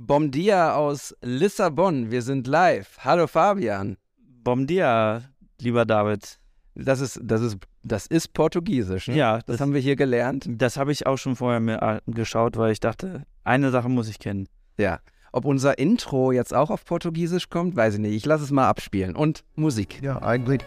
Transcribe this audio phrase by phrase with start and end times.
[0.00, 2.12] Bom dia aus Lissabon.
[2.12, 2.98] Wir sind live.
[3.00, 3.96] Hallo Fabian.
[4.44, 5.22] Bom dia,
[5.60, 6.38] lieber David.
[6.76, 9.08] Das ist, das ist, das ist Portugiesisch.
[9.08, 9.16] Ne?
[9.16, 10.46] Ja, das, das, haben wir hier gelernt.
[10.48, 14.08] das habe ich auch schon vorher mir äh, geschaut, weil ich dachte, eine Sache muss
[14.08, 14.48] ich kennen.
[14.78, 15.00] Ja.
[15.32, 18.14] Ob unser Intro jetzt auch auf Portugiesisch kommt, weiß ich nicht.
[18.14, 19.16] Ich lasse es mal abspielen.
[19.16, 20.00] Und Musik.
[20.00, 20.60] Ja, eigentlich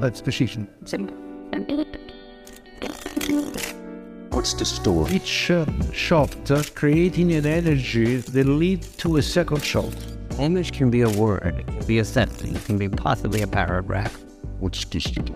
[0.00, 0.66] als Geschichten.
[4.32, 5.12] What's the story?
[5.12, 9.94] Each uh, shot uh, creating an energy that lead to a second shot.
[10.38, 13.46] Image can be a word, it can be a sentence, it can be possibly a
[13.46, 14.18] paragraph.
[14.58, 15.34] What's the story?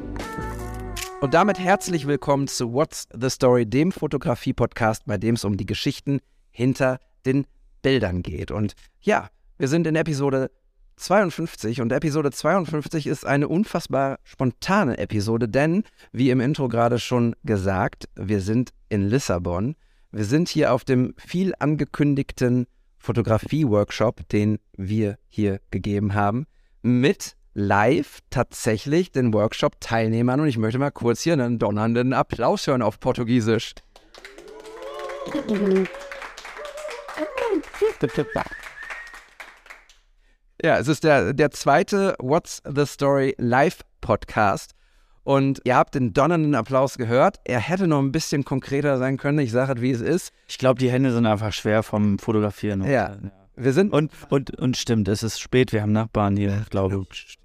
[1.21, 5.66] Und damit herzlich willkommen zu What's the Story, dem Fotografie-Podcast, bei dem es um die
[5.66, 7.47] Geschichten hinter den
[7.83, 8.51] Bildern geht.
[8.51, 10.51] Und ja, wir sind in Episode
[10.97, 17.37] 52 und Episode 52 ist eine unfassbar spontane Episode, denn, wie im Intro gerade schon
[17.45, 19.77] gesagt, wir sind in Lissabon.
[20.11, 22.67] Wir sind hier auf dem viel angekündigten
[22.99, 26.47] Fotografie-Workshop, den wir hier gegeben haben,
[26.83, 32.83] mit live tatsächlich den Workshop-Teilnehmern und ich möchte mal kurz hier einen donnernden Applaus hören
[32.83, 33.75] auf Portugiesisch.
[40.62, 44.73] Ja, es ist der, der zweite What's the Story Live Podcast.
[45.23, 47.40] Und ihr habt den donnernden Applaus gehört.
[47.45, 49.40] Er hätte noch ein bisschen konkreter sein können.
[49.40, 50.32] Ich sage es, wie es ist.
[50.48, 52.85] Ich glaube, die Hände sind einfach schwer vom Fotografieren.
[52.85, 53.16] Ja.
[53.57, 53.93] Wir sind.
[53.93, 57.38] Und, und, und stimmt, es ist spät, wir haben Nachbarn hier, glaube ich.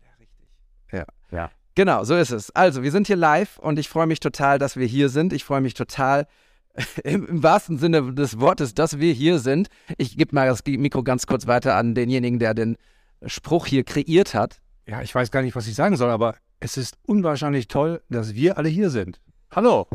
[0.92, 1.06] Ja.
[1.32, 1.50] Ja.
[1.76, 2.56] Genau, so ist es.
[2.56, 5.34] Also, wir sind hier live und ich freue mich total, dass wir hier sind.
[5.34, 6.28] Ich freue mich total,
[7.04, 9.70] im, im wahrsten Sinne des Wortes, dass wir hier sind.
[9.98, 12.78] Ich gebe mal das Mikro ganz kurz weiter an denjenigen, der den
[13.26, 14.60] Spruch hier kreiert hat.
[14.88, 18.34] Ja, ich weiß gar nicht, was ich sagen soll, aber es ist unwahrscheinlich toll, dass
[18.36, 19.22] wir alle hier sind.
[19.52, 19.88] Hallo.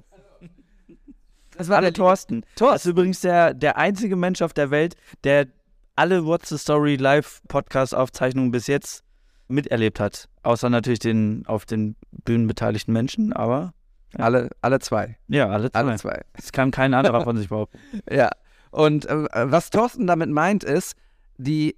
[1.56, 2.44] Das Alle Thorsten.
[2.56, 5.46] Das ist übrigens der, der einzige Mensch auf der Welt, der
[5.94, 9.02] alle What's the Story Live Podcast Aufzeichnungen bis jetzt
[9.48, 10.28] miterlebt hat.
[10.42, 13.72] Außer natürlich den auf den Bühnen beteiligten Menschen, aber
[14.18, 15.16] Alle, alle zwei.
[15.28, 15.78] ja, alle zwei.
[15.78, 16.22] Alle zwei.
[16.34, 17.78] Das kann kein anderer von sich behaupten.
[18.10, 18.28] Ja.
[18.70, 20.94] Und äh, was Thorsten damit meint, ist,
[21.38, 21.76] die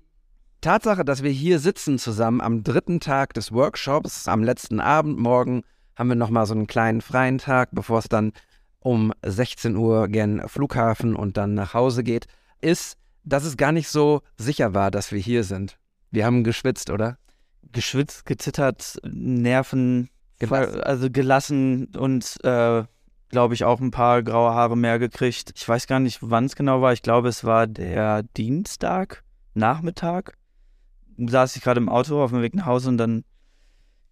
[0.61, 5.63] Tatsache, dass wir hier sitzen zusammen am dritten Tag des Workshops, am letzten Abend, morgen
[5.95, 8.33] haben wir nochmal so einen kleinen freien Tag, bevor es dann
[8.81, 12.27] um 16 Uhr gen Flughafen und dann nach Hause geht,
[12.61, 15.79] ist, dass es gar nicht so sicher war, dass wir hier sind.
[16.11, 17.19] Wir haben geschwitzt, oder?
[17.73, 20.09] Geschwitzt, gezittert, Nerven,
[20.39, 20.81] Gelassen.
[20.81, 22.85] also gelassen und äh,
[23.29, 25.53] glaube ich auch ein paar graue Haare mehr gekriegt.
[25.55, 26.93] Ich weiß gar nicht, wann es genau war.
[26.93, 30.38] Ich glaube, es war der Dienstag, Nachmittag.
[31.19, 33.25] Saß ich gerade im Auto auf dem Weg nach Hause und dann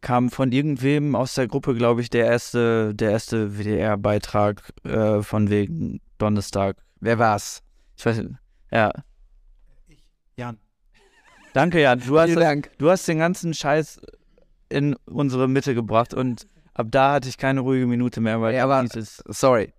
[0.00, 5.50] kam von irgendwem aus der Gruppe, glaube ich, der erste, der erste WDR-Beitrag äh, von
[5.50, 6.76] wegen Donnerstag.
[7.00, 7.62] Wer war's?
[7.96, 8.30] Ich weiß nicht.
[8.70, 8.92] Ja.
[10.36, 10.58] Jan.
[11.54, 12.00] Danke, Jan.
[12.06, 12.70] Du hast, Dank.
[12.78, 14.00] du hast den ganzen Scheiß
[14.68, 18.64] in unsere Mitte gebracht und ab da hatte ich keine ruhige Minute mehr, weil Ja,
[18.64, 19.72] aber- dieses Sorry.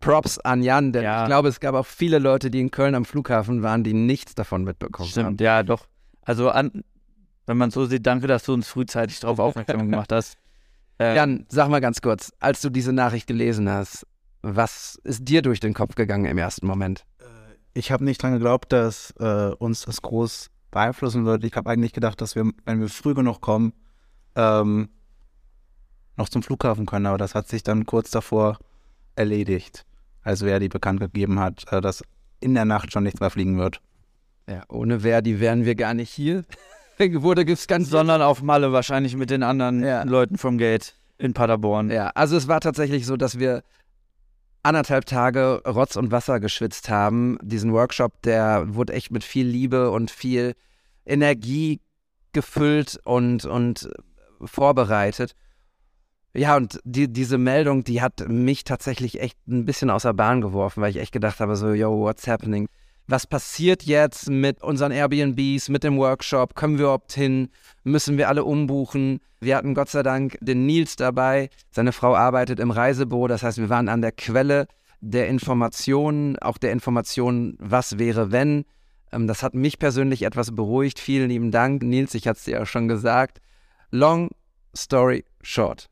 [0.00, 1.22] Props an Jan, denn Ja.
[1.22, 4.34] ich glaube, es gab auch viele Leute, die in Köln am Flughafen waren, die nichts
[4.34, 5.10] davon mitbekommen haben.
[5.10, 5.86] stimmt, ja, doch.
[6.22, 6.84] Also an,
[7.46, 10.36] wenn man so sieht, danke, dass du uns frühzeitig darauf aufmerksam gemacht hast.
[10.98, 14.06] Äh, Jan, sag mal ganz kurz, als du diese Nachricht gelesen hast,
[14.42, 17.04] was ist dir durch den Kopf gegangen im ersten Moment?
[17.72, 21.44] Ich habe nicht dran geglaubt, dass äh, uns das groß beeinflussen wird.
[21.44, 23.72] Ich habe eigentlich gedacht, dass wir, wenn wir früh genug kommen,
[24.34, 24.88] ähm,
[26.16, 27.06] noch zum Flughafen können.
[27.06, 28.58] Aber das hat sich dann kurz davor
[29.14, 29.86] erledigt,
[30.22, 32.02] als Verdi bekannt gegeben hat, äh, dass
[32.40, 33.80] in der Nacht schon nichts mehr fliegen wird.
[34.50, 36.44] Ja, ohne Verdi wären wir gar nicht hier.
[36.98, 40.02] Wurde gibt's ganz sondern auf Malle wahrscheinlich mit den anderen Ja.
[40.02, 41.90] Leuten vom Gate in Paderborn.
[41.90, 43.62] Ja, also es war tatsächlich so, dass wir
[44.62, 47.38] anderthalb Tage Rotz und Wasser geschwitzt haben.
[47.42, 50.54] Diesen Workshop, der wurde echt mit viel Liebe und viel
[51.06, 51.80] Energie
[52.32, 53.88] gefüllt und, und
[54.42, 55.34] vorbereitet.
[56.34, 60.40] Ja, und die, diese Meldung, die hat mich tatsächlich echt ein bisschen aus der Bahn
[60.40, 62.68] geworfen, weil ich echt gedacht habe, so, yo, what's happening?
[63.06, 66.54] Was passiert jetzt mit unseren Airbnbs, mit dem Workshop?
[66.54, 67.48] Können wir überhaupt hin?
[67.82, 69.20] Müssen wir alle umbuchen?
[69.40, 71.50] Wir hatten Gott sei Dank den Nils dabei.
[71.70, 74.66] Seine Frau arbeitet im Reisebüro, das heißt, wir waren an der Quelle
[75.00, 78.64] der Informationen, auch der Informationen, was wäre, wenn.
[79.12, 80.98] Ähm, das hat mich persönlich etwas beruhigt.
[80.98, 83.40] Vielen lieben Dank, Nils, ich hatte es dir ja schon gesagt.
[83.90, 84.30] Long
[84.76, 85.88] story short.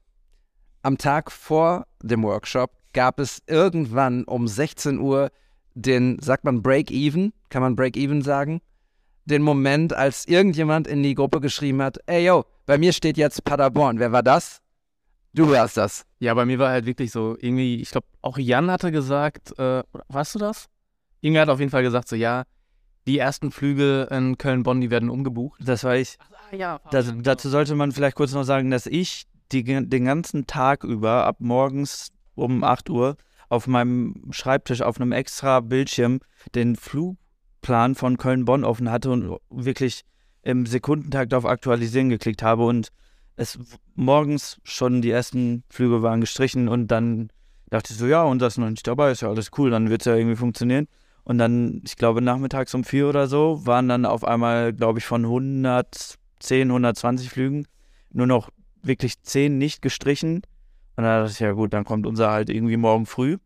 [0.82, 5.31] Am Tag vor dem Workshop gab es irgendwann um 16 Uhr
[5.82, 7.32] den, sagt man Break-Even?
[7.48, 8.60] Kann man Break-Even sagen?
[9.25, 13.44] Den Moment, als irgendjemand in die Gruppe geschrieben hat, ey yo, bei mir steht jetzt
[13.44, 13.98] Paderborn.
[13.98, 14.60] Wer war das?
[15.34, 16.04] Du warst das.
[16.19, 19.82] Ja, bei mir war halt wirklich so, irgendwie, ich glaube, auch Jan hatte gesagt, äh,
[19.92, 20.66] oder warst du das?
[21.20, 22.44] Irgendwer hat auf jeden Fall gesagt, so, ja,
[23.06, 25.58] Die ersten Flüge in Köln-Bonn, die werden umgebucht.
[25.64, 26.19] Das war ich.
[26.52, 26.78] ja.
[26.90, 31.25] Das, dazu sollte man vielleicht kurz noch sagen, dass ich die, den ganzen Tag über,
[31.25, 33.16] ab morgens um 8 Uhr,
[33.48, 36.20] auf meinem Schreibtisch auf einem extra Bildschirm
[36.54, 40.04] den Flugplan von Köln-Bonn offen hatte und wirklich
[40.42, 42.88] im Sekundentakt auf Aktualisieren geklickt habe und
[43.36, 43.58] es
[43.94, 47.30] morgens schon die ersten Flüge waren gestrichen und dann
[47.70, 50.02] dachte ich so, ja, und das noch nicht dabei, ist ja alles cool, dann wird
[50.02, 50.88] es ja irgendwie funktionieren.
[51.24, 55.04] Und dann, ich glaube, nachmittags um vier oder so, waren dann auf einmal, glaube ich,
[55.04, 57.66] von 110, 120 Flügen
[58.10, 58.48] nur noch
[58.82, 60.40] wirklich zehn nicht gestrichen.
[60.98, 63.36] Und dann dachte ich, ja gut, dann kommt unser halt irgendwie morgen früh.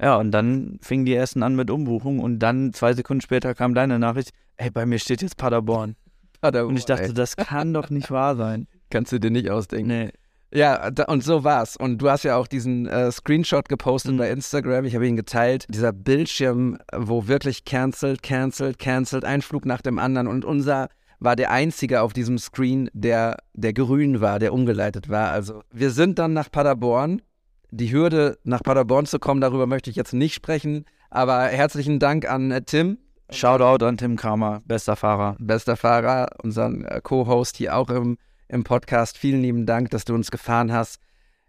[0.00, 3.74] Ja, und dann fingen die ersten an mit Umbuchung und dann zwei Sekunden später kam
[3.74, 5.96] deine Nachricht, ey, bei mir steht jetzt Paderborn.
[6.42, 8.68] Und ich dachte, das kann doch nicht wahr sein.
[8.90, 9.88] Kannst du dir nicht ausdenken.
[9.88, 10.10] Nee.
[10.54, 11.76] Ja, da, und so war's.
[11.76, 14.18] Und du hast ja auch diesen äh, Screenshot gepostet Mhm.
[14.18, 14.84] bei Instagram.
[14.84, 15.66] Ich habe ihn geteilt.
[15.68, 20.28] Dieser Bildschirm, wo wirklich cancelled, cancelled, cancelled, ein Flug nach dem anderen.
[20.28, 20.88] Und unser
[21.18, 25.30] war der einzige auf diesem Screen, der, der grün war, der umgeleitet war.
[25.30, 27.22] Also wir sind dann nach Paderborn.
[27.70, 30.84] Die Hürde, nach Paderborn zu kommen, darüber möchte ich jetzt nicht sprechen.
[31.10, 32.98] Aber herzlichen Dank an äh, Tim,
[33.30, 35.36] Shoutout an Tim Kramer, bester Fahrer.
[35.40, 39.18] bester Fahrer, unseren äh, Co-Host hier auch im, im Podcast.
[39.18, 41.00] Vielen lieben Dank, dass du uns gefahren hast.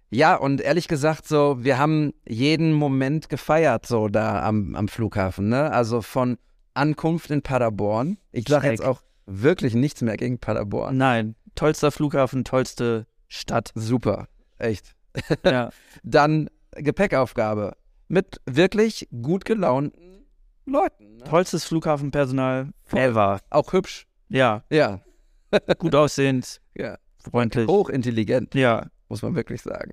[0.09, 5.49] Ja, und ehrlich gesagt, so, wir haben jeden Moment gefeiert, so da am, am Flughafen,
[5.49, 5.71] ne?
[5.71, 6.37] Also von
[6.73, 8.17] Ankunft in Paderborn.
[8.31, 10.97] Ich sage jetzt auch wirklich nichts mehr gegen Paderborn.
[10.97, 13.71] Nein, tollster Flughafen, tollste Stadt.
[13.75, 14.27] Super,
[14.57, 14.95] echt.
[15.43, 15.69] Ja.
[16.03, 17.75] Dann Gepäckaufgabe
[18.07, 20.25] mit wirklich gut gelaunten
[20.65, 21.17] Leuten.
[21.17, 21.23] Ne?
[21.25, 23.39] Tollstes Flughafenpersonal ever.
[23.49, 24.07] Auch hübsch.
[24.29, 25.01] Ja, Ja,
[25.77, 26.97] gut aussehend, ja.
[27.19, 27.67] freundlich.
[27.67, 28.55] Hochintelligent.
[28.55, 29.91] Ja, muss man wirklich sagen.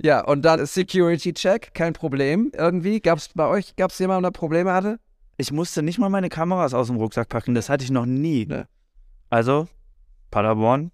[0.00, 2.50] Ja, und dann Security-Check, kein Problem.
[2.54, 4.98] Irgendwie, gab es bei euch, gab es jemanden, der Probleme hatte?
[5.36, 8.46] ich musste nicht mal meine Kameras aus dem Rucksack packen, das hatte ich noch nie.
[8.46, 8.66] Ne.
[9.34, 9.66] Also,
[10.30, 10.92] Paderborn,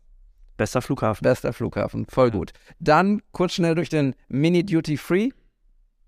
[0.56, 1.22] bester Flughafen.
[1.22, 2.52] Bester Flughafen, voll gut.
[2.78, 5.28] Dann kurz schnell durch den Mini-Duty-Free.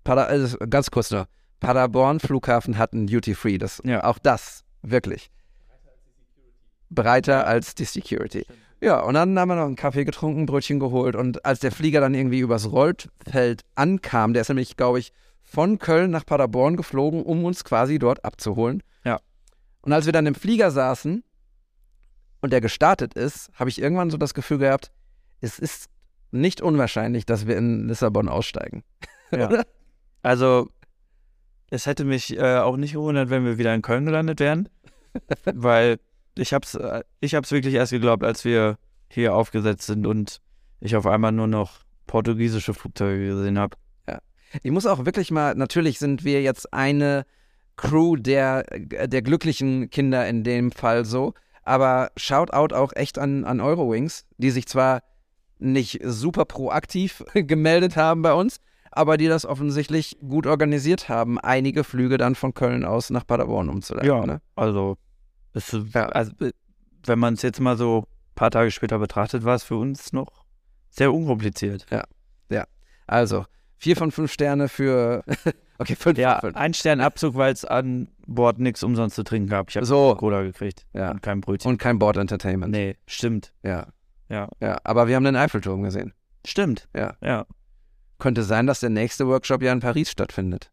[0.03, 1.27] Pader, äh, ganz kurz noch.
[1.59, 3.59] Paderborn Flughafen hat einen Duty-Free.
[3.59, 4.03] Das, Ja.
[4.03, 5.29] Auch das, wirklich.
[6.89, 8.47] Breiter als die Security.
[8.81, 11.15] Ja, und dann haben wir noch einen Kaffee getrunken, Brötchen geholt.
[11.15, 15.13] Und als der Flieger dann irgendwie übers Rollfeld ankam, der ist nämlich, glaube ich,
[15.43, 18.81] von Köln nach Paderborn geflogen, um uns quasi dort abzuholen.
[19.05, 19.19] Ja.
[19.83, 21.23] Und als wir dann im Flieger saßen
[22.43, 24.91] und der gestartet ist, habe ich irgendwann so das Gefühl gehabt,
[25.39, 25.89] es ist
[26.31, 28.83] nicht unwahrscheinlich, dass wir in Lissabon aussteigen.
[29.31, 29.63] Ja.
[30.25, 30.69] Also,
[31.69, 34.69] es hätte mich äh, auch nicht gewundert, wenn wir wieder in Köln gelandet wären,
[35.53, 35.99] weil
[36.37, 38.77] ich hab's, äh, ich hab's wirklich erst geglaubt, als wir
[39.09, 40.39] hier aufgesetzt sind und
[40.79, 43.75] ich auf einmal nur noch portugiesische Flugzeuge gesehen habe.
[44.61, 47.25] Ich muss auch wirklich mal, natürlich sind wir jetzt eine
[47.75, 53.61] Crew der, der glücklichen Kinder in dem Fall so, aber Shoutout auch echt an, an
[53.61, 55.01] Eurowings, die sich zwar
[55.59, 58.59] nicht super proaktiv gemeldet haben bei uns,
[58.91, 63.69] aber die das offensichtlich gut organisiert haben, einige Flüge dann von Köln aus nach Paderborn
[63.69, 64.09] umzuleiten.
[64.09, 64.25] Ja.
[64.25, 64.41] Ne?
[64.55, 64.97] Also,
[65.53, 66.31] es, also
[67.05, 70.13] wenn man es jetzt mal so ein paar Tage später betrachtet, war es für uns
[70.13, 70.45] noch
[70.89, 71.85] sehr unkompliziert.
[73.07, 73.45] Also,
[73.83, 75.23] vier von fünf Sterne für.
[75.77, 76.55] okay, fünf Ja, fünf.
[76.55, 79.69] ein Stern Abzug, weil es an Bord nichts umsonst zu trinken gab.
[79.69, 80.15] Ich habe So.
[80.15, 81.11] Cola gekriegt Ja.
[81.11, 81.69] und kein Brötchen.
[81.69, 82.71] Und kein Board Entertainment.
[82.71, 83.51] nee, stimmt.
[83.63, 83.87] Ja.
[84.29, 84.47] Ja.
[84.61, 86.13] Ja, aber wir haben den Eiffelturm gesehen.
[86.45, 86.87] Stimmt.
[86.95, 87.15] Ja.
[87.21, 87.45] Ja.
[88.19, 90.71] Könnte sein, dass der nächste Workshop ja in Paris stattfindet.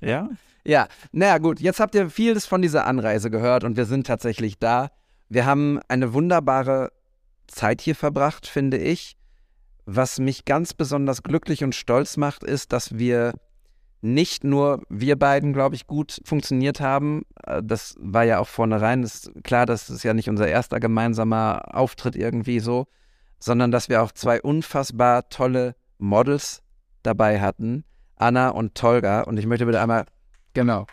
[0.00, 0.28] ja?
[0.66, 4.58] Ja, naja, gut, jetzt habt ihr vieles von dieser Anreise gehört und wir sind tatsächlich
[4.58, 4.90] da.
[5.28, 6.90] Wir haben eine wunderbare
[7.48, 9.18] Zeit hier verbracht, finde ich.
[9.86, 13.34] Was mich ganz besonders glücklich und stolz macht, ist, dass wir
[14.00, 17.22] nicht nur wir beiden, glaube ich, gut funktioniert haben.
[17.46, 21.74] Äh, Das war ja auch vornherein ist klar, das ist ja nicht unser erster gemeinsamer
[21.74, 22.86] Auftritt irgendwie so,
[23.38, 26.62] sondern dass wir auch zwei unfassbar tolle Models
[27.02, 27.84] dabei hatten,
[28.16, 29.22] Anna und Tolga.
[29.22, 30.04] Und ich möchte bitte einmal
[30.52, 30.86] Genau.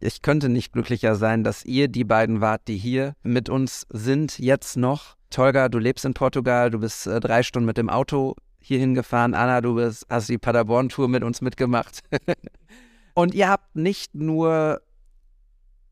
[0.00, 4.38] Ich könnte nicht glücklicher sein, dass ihr die beiden wart, die hier mit uns sind,
[4.38, 5.16] jetzt noch.
[5.30, 9.34] Tolga, du lebst in Portugal, du bist äh, drei Stunden mit dem Auto hierhin gefahren.
[9.34, 12.00] Anna, du bist, hast die Paderborn-Tour mit uns mitgemacht.
[13.14, 14.80] Und ihr habt nicht nur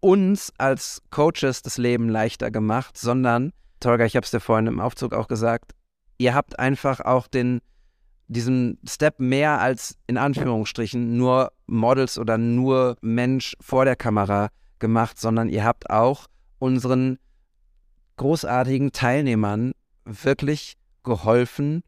[0.01, 4.81] uns als Coaches das Leben leichter gemacht, sondern, Tolga, ich habe es dir vorhin im
[4.81, 5.73] Aufzug auch gesagt,
[6.19, 7.61] ihr habt einfach auch den,
[8.29, 15.19] diesen Step mehr als in Anführungsstrichen nur Models oder nur Mensch vor der Kamera gemacht,
[15.19, 16.27] sondern ihr habt auch
[16.59, 17.19] unseren
[18.17, 19.73] großartigen Teilnehmern
[20.05, 21.83] wirklich geholfen,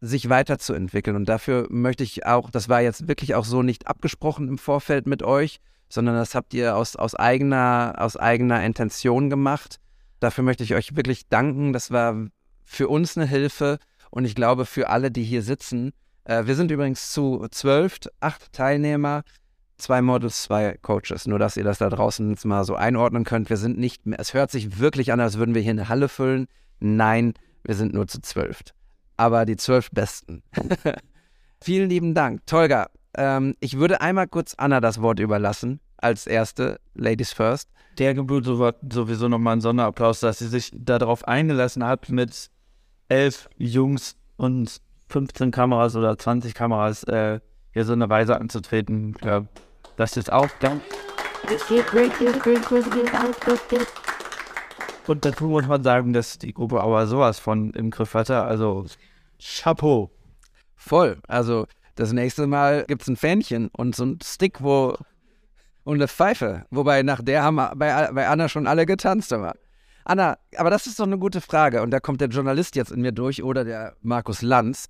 [0.00, 1.16] sich weiterzuentwickeln.
[1.16, 5.06] Und dafür möchte ich auch, das war jetzt wirklich auch so nicht abgesprochen im Vorfeld
[5.06, 9.80] mit euch, sondern das habt ihr aus, aus, eigener, aus eigener Intention gemacht.
[10.20, 11.72] Dafür möchte ich euch wirklich danken.
[11.72, 12.28] Das war
[12.64, 13.78] für uns eine Hilfe
[14.16, 15.92] und ich glaube für alle, die hier sitzen.
[16.24, 19.24] Äh, wir sind übrigens zu zwölf, acht Teilnehmer,
[19.76, 21.26] zwei Models, zwei Coaches.
[21.26, 23.50] Nur, dass ihr das da draußen jetzt mal so einordnen könnt.
[23.50, 26.08] Wir sind nicht mehr, es hört sich wirklich an, als würden wir hier eine Halle
[26.08, 26.46] füllen.
[26.80, 28.62] Nein, wir sind nur zu zwölf.
[29.18, 30.42] Aber die zwölf Besten.
[31.60, 32.46] Vielen lieben Dank.
[32.46, 37.68] Tolga, ähm, ich würde einmal kurz Anna das Wort überlassen, als erste, Ladies First.
[37.98, 42.50] Der gebührt sowieso nochmal einen Sonderapplaus, dass sie sich darauf eingelassen hat, mit
[43.08, 47.40] elf Jungs und 15 Kameras oder 20 Kameras äh,
[47.72, 49.16] hier so eine Weise anzutreten.
[49.24, 49.44] Ja,
[49.96, 50.82] das ist auch ganz.
[55.06, 58.42] Und dazu muss man sagen, dass die Gruppe aber sowas von im Griff hatte.
[58.42, 58.86] Also
[59.38, 60.10] Chapeau.
[60.74, 61.18] Voll.
[61.28, 64.96] Also das nächste Mal gibt es ein Fähnchen und so ein Stick, wo
[65.84, 66.66] und eine Pfeife.
[66.70, 69.54] Wobei nach der haben bei, bei Anna schon alle getanzt immer.
[70.08, 71.82] Anna, aber das ist doch eine gute Frage.
[71.82, 74.86] Und da kommt der Journalist jetzt in mir durch oder der Markus Lanz.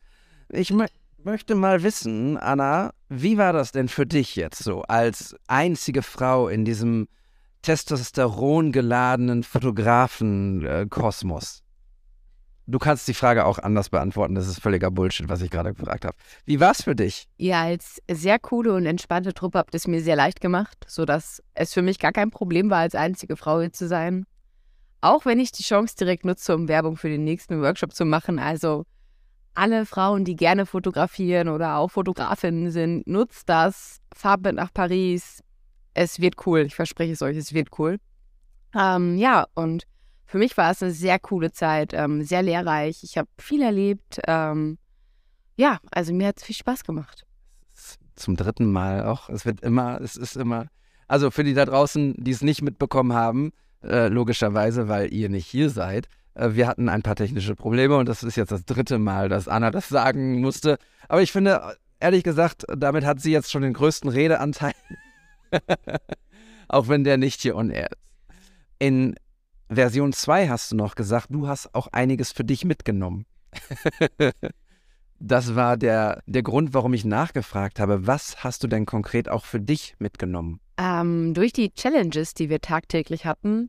[0.50, 0.84] Ich mö
[1.24, 6.48] möchte mal wissen, Anna, wie war das denn für dich jetzt so als einzige Frau
[6.48, 7.08] in diesem
[7.62, 11.62] Testosteron geladenen Fotografen-Kosmos?
[12.66, 14.34] Du kannst die Frage auch anders beantworten.
[14.34, 16.14] Das ist völliger Bullshit, was ich gerade gefragt habe.
[16.44, 17.26] Wie war es für dich?
[17.38, 21.72] Ja, als sehr coole und entspannte Truppe habt es mir sehr leicht gemacht, sodass es
[21.72, 24.26] für mich gar kein Problem war, als einzige Frau hier zu sein.
[25.00, 28.38] Auch wenn ich die Chance direkt nutze, um Werbung für den nächsten Workshop zu machen.
[28.38, 28.84] Also
[29.54, 34.00] alle Frauen, die gerne fotografieren oder auch Fotografinnen sind, nutzt das.
[34.14, 35.42] Fahrt mit nach Paris.
[35.94, 36.60] Es wird cool.
[36.60, 37.98] Ich verspreche es euch, es wird cool.
[38.74, 39.84] Ähm, ja, und
[40.26, 43.02] für mich war es eine sehr coole Zeit, ähm, sehr lehrreich.
[43.02, 44.20] Ich habe viel erlebt.
[44.26, 44.78] Ähm,
[45.56, 47.24] ja, also mir hat es viel Spaß gemacht.
[48.16, 49.28] Zum dritten Mal auch.
[49.28, 50.66] Es wird immer, es ist immer.
[51.08, 55.46] Also für die da draußen, die es nicht mitbekommen haben, äh, logischerweise, weil ihr nicht
[55.46, 56.08] hier seid.
[56.34, 59.48] Äh, wir hatten ein paar technische Probleme und das ist jetzt das dritte Mal, dass
[59.48, 60.78] Anna das sagen musste.
[61.08, 64.74] Aber ich finde, ehrlich gesagt, damit hat sie jetzt schon den größten Redeanteil.
[66.68, 68.00] auch wenn der nicht hier on air ist.
[68.78, 69.14] In
[69.68, 73.26] Version 2 hast du noch gesagt, du hast auch einiges für dich mitgenommen.
[75.18, 78.06] das war der, der Grund, warum ich nachgefragt habe.
[78.06, 80.60] Was hast du denn konkret auch für dich mitgenommen?
[80.78, 83.68] Ähm, durch die Challenges, die wir tagtäglich hatten,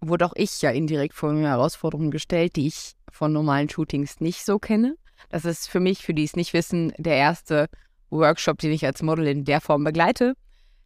[0.00, 4.58] wurde auch ich ja indirekt vor Herausforderungen gestellt, die ich von normalen Shootings nicht so
[4.58, 4.96] kenne.
[5.28, 7.66] Das ist für mich, für die es nicht wissen, der erste
[8.10, 10.34] Workshop, den ich als Model in der Form begleite.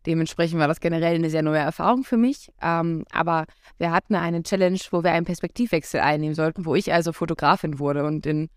[0.07, 2.50] Dementsprechend war das generell eine sehr neue Erfahrung für mich.
[2.62, 3.45] Ähm, aber
[3.76, 8.07] wir hatten eine Challenge, wo wir einen Perspektivwechsel einnehmen sollten, wo ich also Fotografin wurde.
[8.07, 8.49] Und in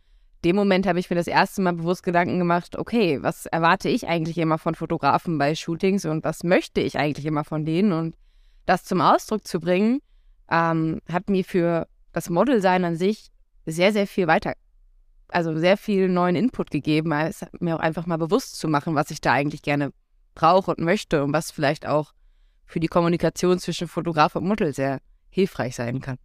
[0.43, 4.07] dem Moment habe ich mir das erste Mal bewusst Gedanken gemacht, okay, was erwarte ich
[4.07, 7.93] eigentlich immer von Fotografen bei Shootings und was möchte ich eigentlich immer von denen?
[7.93, 8.15] Und
[8.65, 10.01] das zum Ausdruck zu bringen,
[10.50, 13.31] ähm, hat mir für das Modelsein an sich
[13.65, 14.53] sehr, sehr viel weiter,
[15.29, 19.12] also sehr viel neuen Input gegeben, als mir auch einfach mal bewusst zu machen, was
[19.12, 19.91] ich da eigentlich gerne
[20.35, 22.13] brauche und möchte und was vielleicht auch
[22.65, 26.17] für die Kommunikation zwischen Fotograf und Model sehr hilfreich sein kann.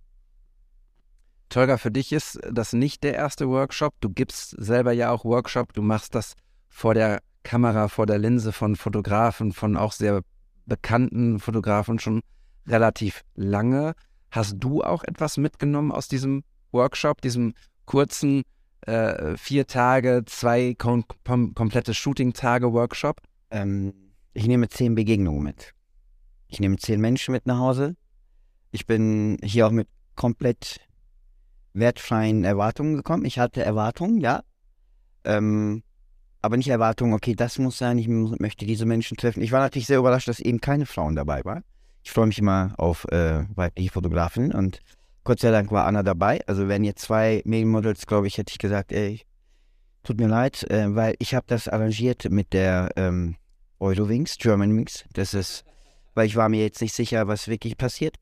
[1.49, 3.95] Tolga, für dich ist das nicht der erste Workshop.
[4.00, 5.73] Du gibst selber ja auch Workshop.
[5.73, 6.35] Du machst das
[6.69, 10.23] vor der Kamera, vor der Linse von Fotografen, von auch sehr
[10.67, 12.21] bekannten Fotografen schon
[12.67, 13.95] relativ lange.
[14.31, 17.55] Hast du auch etwas mitgenommen aus diesem Workshop, diesem
[17.87, 18.43] kurzen
[18.83, 23.23] äh, vier Tage, zwei kom kom komplette Shooting-Tage Workshop?
[23.50, 23.95] Ähm,
[24.35, 25.73] ich nehme zehn Begegnungen mit.
[26.49, 27.97] Ich nehme zehn Menschen mit nach Hause.
[28.71, 30.81] Ich bin hier auch mit komplett
[31.78, 33.25] wertfreien Erwartungen gekommen.
[33.25, 34.42] Ich hatte Erwartungen, ja.
[35.25, 35.82] Ähm,
[36.40, 39.42] aber nicht Erwartungen, okay, das muss sein, ich möchte diese Menschen treffen.
[39.42, 41.64] Ich war natürlich sehr überrascht, dass eben keine Frauen dabei waren.
[42.04, 44.80] Ich freue mich immer auf äh, weibliche Fotografen und
[45.25, 46.40] Gott sei Dank war Anna dabei.
[46.47, 49.26] Also wenn jetzt zwei Medienmodels, glaube ich, hätte ich gesagt, ey,
[50.08, 53.37] Tut mir leid, äh, weil ich habe das arrangiert mit der ähm,
[53.78, 55.04] Eurowings, Germanwings.
[55.12, 55.64] Das ist,
[56.14, 58.16] weil ich war mir jetzt nicht sicher, was wirklich passiert.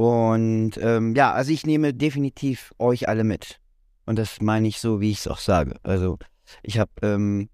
[0.00, 3.60] Und ähm, ja, also ich nehme definitiv euch alle mit.
[4.06, 5.76] Und das meine ich so, wie ich es auch sage.
[5.82, 6.16] Also
[6.62, 7.50] ich habe ähm,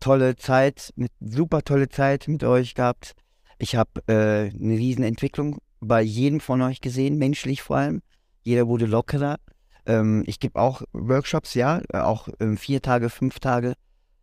[0.00, 3.12] tolle Zeit, eine super tolle Zeit mit euch gehabt.
[3.58, 8.00] Ich habe äh, eine riesen Entwicklung bei jedem von euch gesehen, menschlich vor allem.
[8.42, 9.36] Jeder wurde lockerer.
[9.84, 13.74] Ähm, ich gebe auch Workshops, ja, äh, auch ähm, vier Tage, fünf Tage.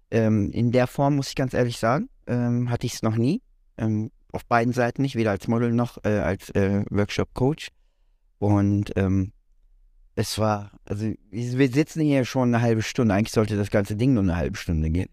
[0.10, 3.43] Ähm, in der Form, muss ich ganz ehrlich sagen, ähm, hatte ich es noch nie.
[4.33, 7.69] Auf beiden Seiten nicht, weder als Model noch äh, als äh, Workshop-Coach.
[8.39, 9.31] Und ähm,
[10.15, 13.13] es war, also wir sitzen hier schon eine halbe Stunde.
[13.13, 15.09] Eigentlich sollte das ganze Ding nur eine halbe Stunde gehen.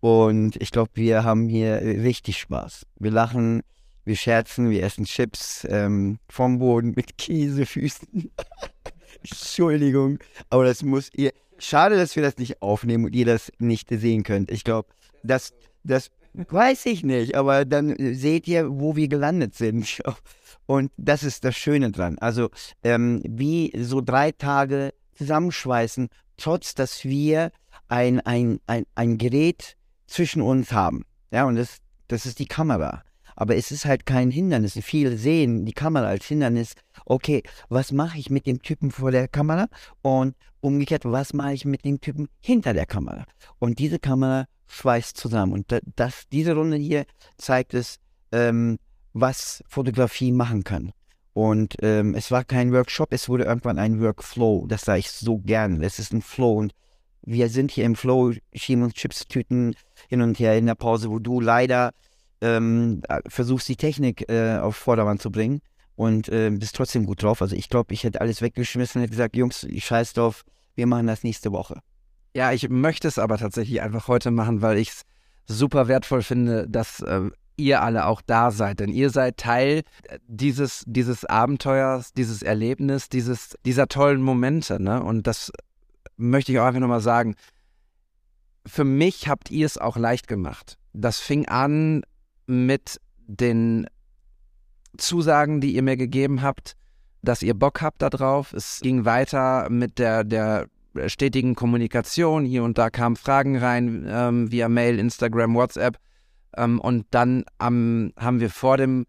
[0.00, 2.86] Und ich glaube, wir haben hier richtig Spaß.
[2.98, 3.62] Wir lachen,
[4.04, 8.30] wir scherzen, wir essen Chips ähm, vom Boden mit Käsefüßen.
[9.22, 10.18] Entschuldigung,
[10.50, 11.32] aber das muss ihr.
[11.60, 14.50] Schade, dass wir das nicht aufnehmen und ihr das nicht sehen könnt.
[14.50, 14.88] Ich glaube,
[15.24, 15.52] das,
[15.82, 20.00] das weiß ich nicht, aber dann seht ihr, wo wir gelandet sind.
[20.66, 22.18] Und das ist das Schöne dran.
[22.18, 22.50] Also,
[22.82, 27.50] ähm, wie so drei Tage zusammenschweißen, trotz dass wir
[27.88, 31.04] ein, ein, ein, ein Gerät zwischen uns haben.
[31.30, 33.02] Ja, und das, das ist die Kamera.
[33.36, 34.78] Aber es ist halt kein Hindernis.
[34.82, 36.74] Viele sehen die Kamera als Hindernis.
[37.04, 39.68] Okay, was mache ich mit dem Typen vor der Kamera?
[40.02, 43.24] Und umgekehrt, was mache ich mit dem Typen hinter der Kamera?
[43.60, 45.52] Und diese Kamera schweißt zusammen.
[45.52, 47.04] Und das, diese Runde hier
[47.36, 47.98] zeigt es,
[48.32, 48.78] ähm,
[49.12, 50.92] was Fotografie machen kann.
[51.32, 54.66] Und ähm, es war kein Workshop, es wurde irgendwann ein Workflow.
[54.66, 55.82] Das sage ich so gern.
[55.82, 56.54] Es ist ein Flow.
[56.54, 56.72] Und
[57.22, 59.74] wir sind hier im Flow, schieben uns Chips-Tüten
[60.08, 61.92] hin und her in der Pause, wo du leider
[62.40, 65.60] ähm, versuchst, die Technik äh, auf Vordermann zu bringen
[65.96, 67.42] und äh, bist trotzdem gut drauf.
[67.42, 70.44] Also ich glaube, ich hätte alles weggeschmissen, hätte gesagt, Jungs, ich scheiß drauf,
[70.74, 71.80] wir machen das nächste Woche.
[72.34, 75.02] Ja, ich möchte es aber tatsächlich einfach heute machen, weil ich es
[75.46, 78.80] super wertvoll finde, dass äh, ihr alle auch da seid.
[78.80, 84.80] Denn ihr seid Teil äh, dieses, dieses Abenteuers, dieses Erlebnis, dieses, dieser tollen Momente.
[84.82, 85.02] Ne?
[85.02, 85.52] Und das
[86.16, 87.34] möchte ich auch einfach nochmal sagen.
[88.66, 90.78] Für mich habt ihr es auch leicht gemacht.
[90.92, 92.02] Das fing an
[92.46, 93.86] mit den
[94.96, 96.76] Zusagen, die ihr mir gegeben habt,
[97.22, 98.52] dass ihr Bock habt darauf.
[98.52, 100.66] Es ging weiter mit der, der
[101.06, 102.44] stetigen Kommunikation.
[102.44, 105.98] Hier und da kamen Fragen rein ähm, via Mail, Instagram, WhatsApp.
[106.56, 109.06] Ähm, und dann ähm, haben wir vor dem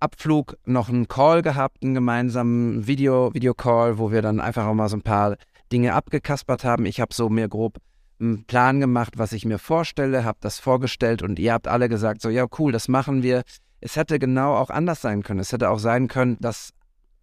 [0.00, 4.88] Abflug noch einen Call gehabt, einen gemeinsamen Video, Videocall, wo wir dann einfach auch mal
[4.88, 5.36] so ein paar
[5.72, 6.86] Dinge abgekaspert haben.
[6.86, 7.78] Ich habe so mir grob
[8.20, 12.20] einen Plan gemacht, was ich mir vorstelle, habe das vorgestellt und ihr habt alle gesagt,
[12.20, 13.42] so ja cool, das machen wir.
[13.80, 15.40] Es hätte genau auch anders sein können.
[15.40, 16.70] Es hätte auch sein können, dass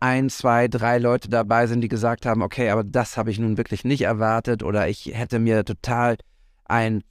[0.05, 3.57] ein, zwei, drei Leute dabei sind, die gesagt haben, okay, aber das habe ich nun
[3.57, 6.17] wirklich nicht erwartet oder ich hätte mir total
[6.65, 7.01] ein,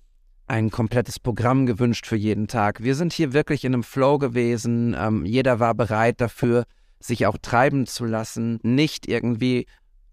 [0.46, 2.84] ein komplettes Programm gewünscht für jeden Tag.
[2.84, 4.94] Wir sind hier wirklich in einem Flow gewesen.
[4.96, 6.66] Ähm, jeder war bereit dafür,
[7.00, 9.66] sich auch treiben zu lassen, nicht irgendwie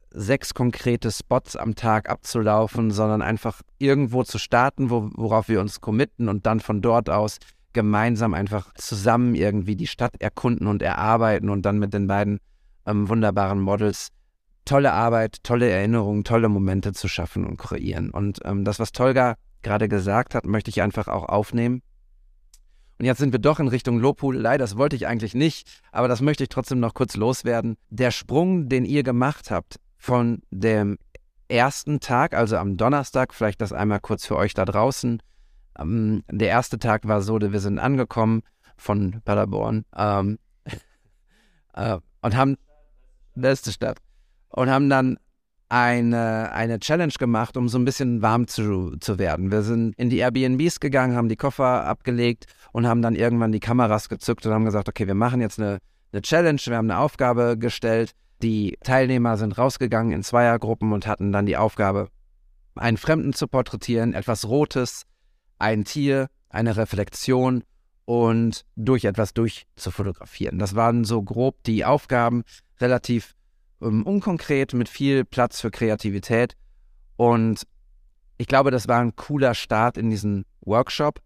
[0.09, 5.81] sechs konkrete Spots am Tag abzulaufen, sondern einfach irgendwo zu starten, wo, worauf wir uns
[5.81, 7.37] committen und dann von dort aus
[7.73, 12.39] gemeinsam einfach zusammen irgendwie die Stadt erkunden und erarbeiten und dann mit den beiden
[12.85, 14.09] ähm, wunderbaren Models
[14.65, 18.11] tolle Arbeit, tolle Erinnerungen, tolle Momente zu schaffen und kreieren.
[18.11, 21.81] Und ähm, das, was Tolga gerade gesagt hat, möchte ich einfach auch aufnehmen.
[22.99, 24.57] Und jetzt sind wir doch in Richtung Lobhudelei.
[24.57, 27.77] Das wollte ich eigentlich nicht, aber das möchte ich trotzdem noch kurz loswerden.
[27.89, 30.97] Der Sprung, den ihr gemacht habt von dem
[31.47, 35.21] ersten Tag, also am Donnerstag, vielleicht das einmal kurz für euch da draußen.
[35.79, 38.43] Ähm, der erste Tag war so, wir sind angekommen
[38.77, 40.37] von Paderborn ähm,
[41.73, 42.57] äh, und haben,
[43.35, 43.99] beste Stadt,
[44.49, 45.17] und haben dann
[45.69, 49.51] eine, eine Challenge gemacht, um so ein bisschen warm zu, zu werden.
[49.51, 53.61] Wir sind in die Airbnbs gegangen, haben die Koffer abgelegt und haben dann irgendwann die
[53.61, 55.79] Kameras gezückt und haben gesagt, okay, wir machen jetzt eine,
[56.11, 61.31] eine Challenge, wir haben eine Aufgabe gestellt die Teilnehmer sind rausgegangen in Zweiergruppen und hatten
[61.31, 62.09] dann die Aufgabe,
[62.75, 65.03] einen Fremden zu porträtieren, etwas Rotes,
[65.59, 67.63] ein Tier, eine Reflexion
[68.05, 70.57] und durch etwas durchzufotografieren.
[70.57, 72.43] Das waren so grob die Aufgaben,
[72.81, 73.35] relativ
[73.81, 76.55] ähm, unkonkret, mit viel Platz für Kreativität.
[77.17, 77.67] Und
[78.37, 81.19] ich glaube, das war ein cooler Start in diesen Workshop.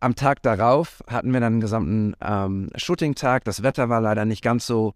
[0.00, 3.44] Am Tag darauf hatten wir dann einen gesamten ähm, Shooting-Tag.
[3.44, 4.94] Das Wetter war leider nicht ganz so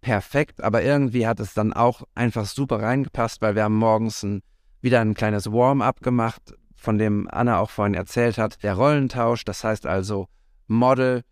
[0.00, 4.42] perfekt, aber irgendwie hat es dann auch einfach super reingepasst, weil wir haben morgens ein,
[4.82, 9.64] wieder ein kleines Warm-up gemacht, von dem Anna auch vorhin erzählt hat, der Rollentausch, das
[9.64, 10.28] heißt also
[10.66, 11.22] Model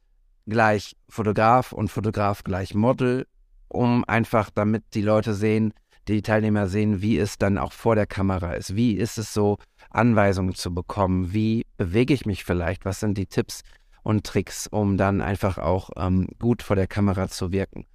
[0.47, 3.27] gleich Fotograf und Fotograf gleich Model,
[3.73, 5.73] um einfach, damit die Leute sehen,
[6.09, 8.75] die Teilnehmer sehen, wie es dann auch vor der Kamera ist.
[8.75, 9.59] Wie ist es so,
[9.91, 11.33] Anweisungen zu bekommen?
[11.33, 12.85] Wie bewege ich mich vielleicht?
[12.85, 13.63] Was sind die Tipps
[14.03, 17.87] und Tricks, um dann einfach auch ähm, gut vor der Kamera zu wirken?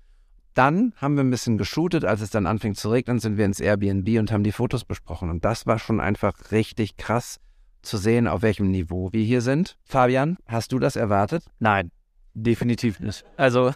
[0.54, 2.06] Dann haben wir ein bisschen geshootet.
[2.06, 5.30] Als es dann anfing zu regnen, sind wir ins Airbnb und haben die Fotos besprochen.
[5.30, 7.40] Und das war schon einfach richtig krass
[7.84, 9.78] zu sehen, auf welchem Niveau wir hier sind.
[9.84, 11.46] Fabian, hast du das erwartet?
[11.60, 11.92] Nein,
[12.34, 13.24] definitiv nicht.
[13.38, 13.72] Also,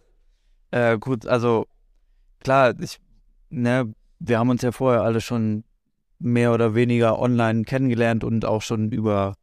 [0.71, 1.67] äh, gut, also
[2.41, 2.99] klar, ich,
[3.49, 5.63] ne, wir haben uns ja vorher alle schon
[6.19, 9.35] mehr oder weniger online kennengelernt und auch schon über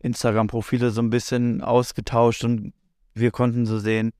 [0.00, 2.72] Instagram-Profile so ein bisschen ausgetauscht und
[3.14, 4.12] wir konnten so sehen,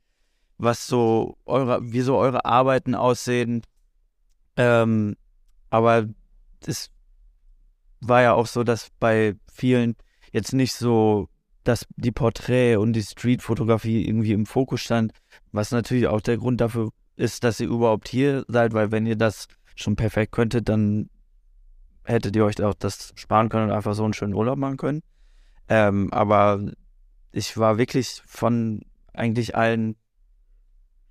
[0.56, 3.62] was so eure, wie so eure Arbeiten aussehen.
[4.56, 5.16] Ähm,
[5.70, 6.06] aber
[6.64, 6.90] es
[8.00, 9.96] war ja auch so, dass bei vielen
[10.32, 11.28] jetzt nicht so,
[11.64, 15.12] dass die Porträt- und die Streetfotografie irgendwie im Fokus stand,
[15.52, 19.16] was natürlich auch der Grund dafür ist, dass ihr überhaupt hier seid, weil wenn ihr
[19.16, 21.08] das schon perfekt könntet, dann
[22.04, 25.02] hättet ihr euch auch das sparen können und einfach so einen schönen Urlaub machen können.
[25.68, 26.60] Ähm, aber
[27.32, 29.96] ich war wirklich von eigentlich allen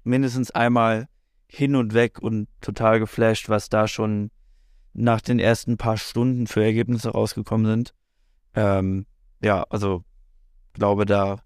[0.04, 1.08] mindestens einmal
[1.48, 4.32] hin und weg und total geflasht, was da schon
[4.94, 7.94] nach den ersten paar Stunden für Ergebnisse rausgekommen sind.
[8.54, 9.06] Ähm,
[9.42, 10.04] ja, also
[10.74, 11.38] glaube, da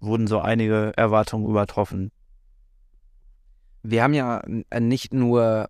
[0.00, 2.10] wurden so einige Erwartungen übertroffen.
[3.82, 5.68] Wir haben ja äh, nicht nur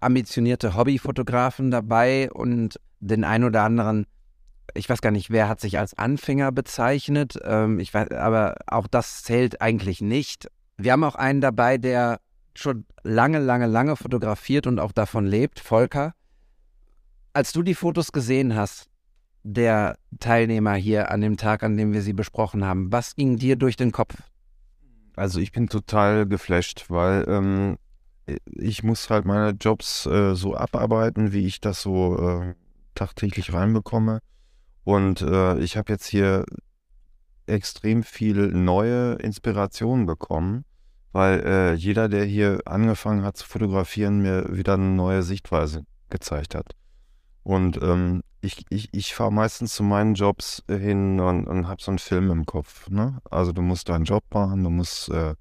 [0.00, 4.06] ambitionierte Hobbyfotografen dabei und den ein oder anderen,
[4.74, 8.86] ich weiß gar nicht, wer hat sich als Anfänger bezeichnet, ähm, ich weiß, aber auch
[8.86, 10.48] das zählt eigentlich nicht.
[10.76, 12.20] Wir haben auch einen dabei, der
[12.54, 16.14] schon lange, lange, lange fotografiert und auch davon lebt, Volker.
[17.32, 18.88] Als du die Fotos gesehen hast,
[19.44, 23.56] der Teilnehmer hier an dem Tag, an dem wir sie besprochen haben, was ging dir
[23.56, 24.16] durch den Kopf?
[25.16, 27.76] Also ich bin total geflasht, weil ähm,
[28.46, 32.54] ich muss halt meine Jobs äh, so abarbeiten, wie ich das so äh,
[32.94, 34.20] tagtäglich reinbekomme.
[34.82, 36.44] Und äh, ich habe jetzt hier
[37.46, 40.64] extrem viel neue Inspirationen bekommen,
[41.12, 46.54] weil äh, jeder, der hier angefangen hat zu fotografieren, mir wieder eine neue Sichtweise gezeigt
[46.54, 46.74] hat.
[47.42, 51.90] Und ähm, ich, ich, ich fahre meistens zu meinen Jobs hin und, und habe so
[51.90, 52.88] einen Film im Kopf.
[52.90, 53.18] Ne?
[53.30, 55.34] Also du musst deinen Job machen, du musst äh,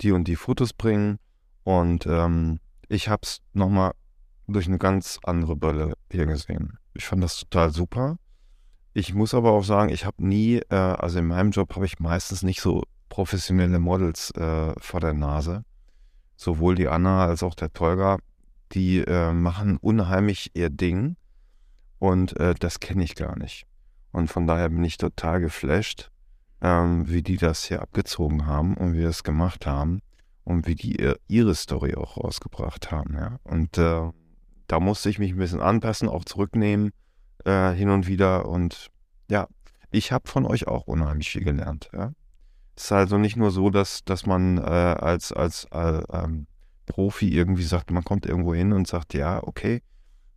[0.00, 1.18] die und die Fotos bringen.
[1.64, 3.92] Und ähm, ich habe es nochmal
[4.48, 6.78] durch eine ganz andere Brille hier gesehen.
[6.94, 8.16] Ich fand das total super.
[8.94, 12.00] Ich muss aber auch sagen, ich habe nie, äh, also in meinem Job habe ich
[12.00, 15.64] meistens nicht so professionelle Models äh, vor der Nase.
[16.36, 18.18] Sowohl die Anna als auch der Tolga,
[18.72, 21.16] die äh, machen unheimlich ihr Ding
[22.02, 23.64] und äh, das kenne ich gar nicht.
[24.10, 26.10] Und von daher bin ich total geflasht,
[26.60, 30.00] ähm, wie die das hier abgezogen haben und wie wir es gemacht haben
[30.42, 33.14] und wie die ihr, ihre Story auch rausgebracht haben.
[33.14, 33.38] Ja?
[33.44, 34.10] Und äh,
[34.66, 36.90] da musste ich mich ein bisschen anpassen, auch zurücknehmen
[37.44, 38.48] äh, hin und wieder.
[38.48, 38.90] Und
[39.30, 39.46] ja,
[39.92, 41.88] ich habe von euch auch unheimlich viel gelernt.
[41.92, 42.14] Ja?
[42.74, 46.48] Es ist also nicht nur so, dass, dass man äh, als, als äh, ähm,
[46.86, 49.82] Profi irgendwie sagt, man kommt irgendwo hin und sagt, ja, okay,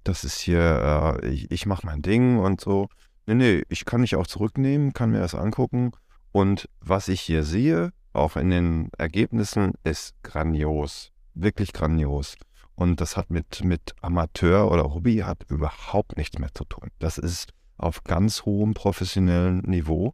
[0.06, 2.88] das ist hier, äh, ich, ich mache mein Ding und so.
[3.26, 5.92] Nee, nee, ich kann mich auch zurücknehmen, kann mir das angucken.
[6.32, 11.12] Und was ich hier sehe, auch in den Ergebnissen, ist grandios.
[11.34, 12.36] Wirklich grandios.
[12.76, 16.90] Und das hat mit, mit Amateur oder Hobby hat überhaupt nichts mehr zu tun.
[17.00, 20.14] Das ist auf ganz hohem professionellen Niveau.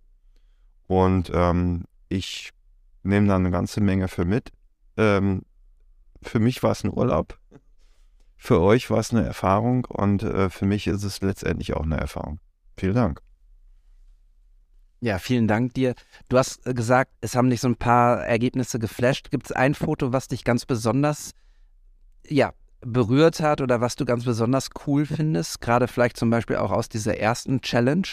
[0.88, 2.51] Und ähm, ich
[3.04, 4.51] nehme da eine ganze Menge für mit.
[4.97, 5.43] Ähm,
[6.21, 7.40] für mich war es ein Urlaub.
[8.43, 11.97] Für euch war es eine Erfahrung und äh, für mich ist es letztendlich auch eine
[11.97, 12.39] Erfahrung.
[12.75, 13.21] Vielen Dank.
[14.99, 15.93] Ja, vielen Dank dir.
[16.27, 19.30] Du hast äh, gesagt, es haben dich so ein paar Ergebnisse geflasht.
[19.30, 21.34] Gibt es ein Foto, was dich ganz besonders
[22.27, 22.51] ja,
[22.82, 25.62] berührt hat oder was du ganz besonders cool findest?
[25.62, 28.08] Gerade vielleicht zum Beispiel auch aus dieser ersten Challenge?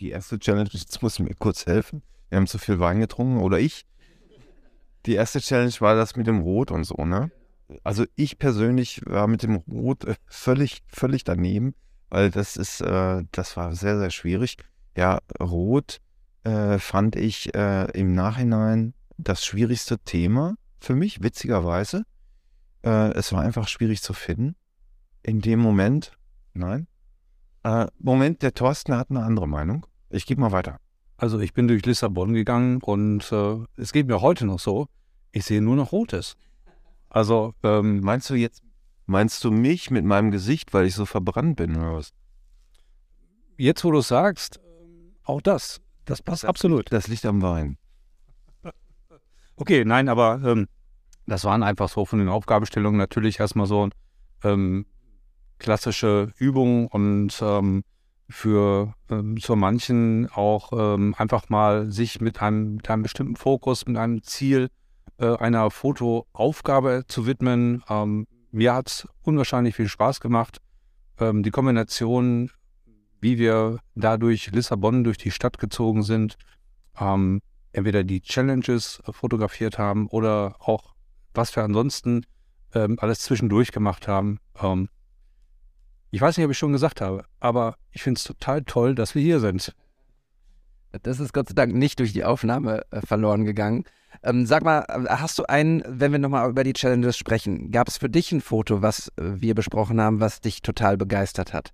[0.00, 2.02] Die erste Challenge, jetzt muss ich mir kurz helfen.
[2.28, 3.86] Wir haben zu viel Wein getrunken oder ich.
[5.06, 7.30] Die erste Challenge war das mit dem Rot und so, ne?
[7.82, 11.74] Also ich persönlich war mit dem Rot äh, völlig, völlig daneben,
[12.10, 14.56] weil das ist, äh, das war sehr, sehr schwierig.
[14.96, 16.00] Ja, Rot
[16.44, 22.04] äh, fand ich äh, im Nachhinein das schwierigste Thema für mich, witzigerweise.
[22.82, 24.56] Äh, es war einfach schwierig zu finden.
[25.22, 26.12] In dem Moment,
[26.52, 26.86] nein.
[27.62, 29.86] Äh, Moment, der Thorsten hat eine andere Meinung.
[30.10, 30.78] Ich gebe mal weiter.
[31.16, 33.32] Also ich bin durch Lissabon gegangen und
[33.76, 34.88] es geht mir heute noch so,
[35.30, 36.36] ich sehe nur noch Rotes.
[37.14, 38.60] Also, ähm, meinst du jetzt,
[39.06, 42.12] meinst du mich mit meinem Gesicht, weil ich so verbrannt bin oder was?
[43.56, 44.58] Jetzt, wo du sagst,
[45.22, 46.90] auch das, das passt absolut.
[46.90, 47.78] Das liegt am Wein.
[49.56, 50.66] Okay, nein, aber ähm,
[51.26, 53.88] das waren einfach so von den Aufgabenstellungen natürlich erstmal so
[54.42, 54.84] ähm,
[55.60, 57.84] klassische Übungen und ähm,
[58.28, 63.86] für ähm, so manchen auch ähm, einfach mal sich mit einem, mit einem bestimmten Fokus,
[63.86, 64.70] mit einem Ziel
[65.24, 67.82] äh, einer Fotoaufgabe zu widmen.
[67.88, 70.58] Ähm, mir hat es unwahrscheinlich viel Spaß gemacht.
[71.18, 72.50] Ähm, die Kombination,
[73.20, 76.36] wie wir dadurch Lissabon durch die Stadt gezogen sind,
[77.00, 77.40] ähm,
[77.72, 80.94] entweder die Challenges fotografiert haben oder auch
[81.32, 82.24] was wir ansonsten
[82.74, 84.38] ähm, alles zwischendurch gemacht haben.
[84.60, 84.88] Ähm,
[86.10, 89.14] ich weiß nicht, ob ich schon gesagt habe, aber ich finde es total toll, dass
[89.14, 89.74] wir hier sind.
[91.02, 93.84] Das ist Gott sei Dank nicht durch die Aufnahme äh, verloren gegangen.
[94.22, 97.88] Ähm, sag mal, äh, hast du einen, wenn wir nochmal über die Challenges sprechen, gab
[97.88, 101.72] es für dich ein Foto, was äh, wir besprochen haben, was dich total begeistert hat?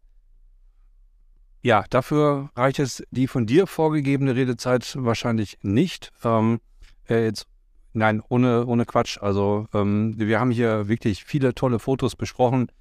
[1.62, 6.10] Ja, dafür reicht es die von dir vorgegebene Redezeit wahrscheinlich nicht.
[6.24, 6.60] Ähm,
[7.08, 7.46] äh, jetzt,
[7.92, 9.18] nein, ohne, ohne Quatsch.
[9.20, 12.72] Also ähm, wir haben hier wirklich viele tolle Fotos besprochen,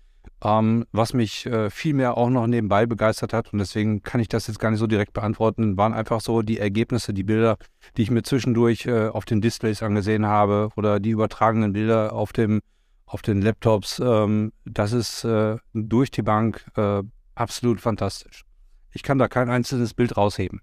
[0.43, 3.51] ähm, was mich äh, viel mehr auch noch nebenbei begeistert hat.
[3.53, 5.77] Und deswegen kann ich das jetzt gar nicht so direkt beantworten.
[5.77, 7.57] Waren einfach so die Ergebnisse, die Bilder,
[7.97, 12.33] die ich mir zwischendurch äh, auf den Displays angesehen habe oder die übertragenen Bilder auf
[12.33, 12.61] dem
[13.05, 13.99] auf den Laptops.
[13.99, 17.01] Ähm, das ist äh, durch die Bank äh,
[17.35, 18.45] absolut fantastisch.
[18.91, 20.61] Ich kann da kein einzelnes Bild rausheben.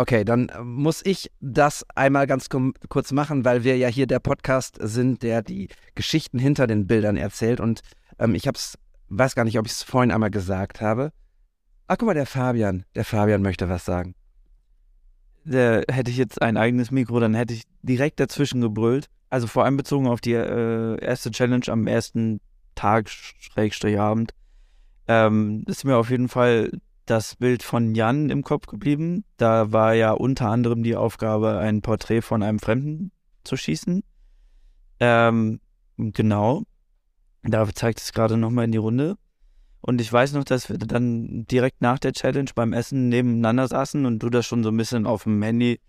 [0.00, 4.78] Okay, dann muss ich das einmal ganz kurz machen, weil wir ja hier der Podcast
[4.80, 7.60] sind, der die Geschichten hinter den Bildern erzählt.
[7.60, 7.82] Und
[8.18, 11.12] ähm, ich hab's, weiß gar nicht, ob ich es vorhin einmal gesagt habe.
[11.86, 12.86] Ach, guck mal, der Fabian.
[12.94, 14.14] Der Fabian möchte was sagen.
[15.44, 19.10] Der, hätte ich jetzt ein eigenes Mikro, dann hätte ich direkt dazwischen gebrüllt.
[19.28, 22.40] Also vor allem bezogen auf die äh, erste Challenge am ersten
[22.74, 24.32] Tag, Schrägstrich Abend
[25.10, 26.70] ähm, ist mir auf jeden Fall
[27.10, 29.24] das Bild von Jan im Kopf geblieben.
[29.36, 33.10] Da war ja unter anderem die Aufgabe, ein Porträt von einem Fremden
[33.42, 34.04] zu schießen.
[35.00, 35.60] Ähm,
[35.96, 36.62] genau.
[37.42, 39.16] Da zeigt es gerade nochmal in die Runde.
[39.80, 44.06] Und ich weiß noch, dass wir dann direkt nach der Challenge beim Essen nebeneinander saßen
[44.06, 45.80] und du das schon so ein bisschen auf dem Handy,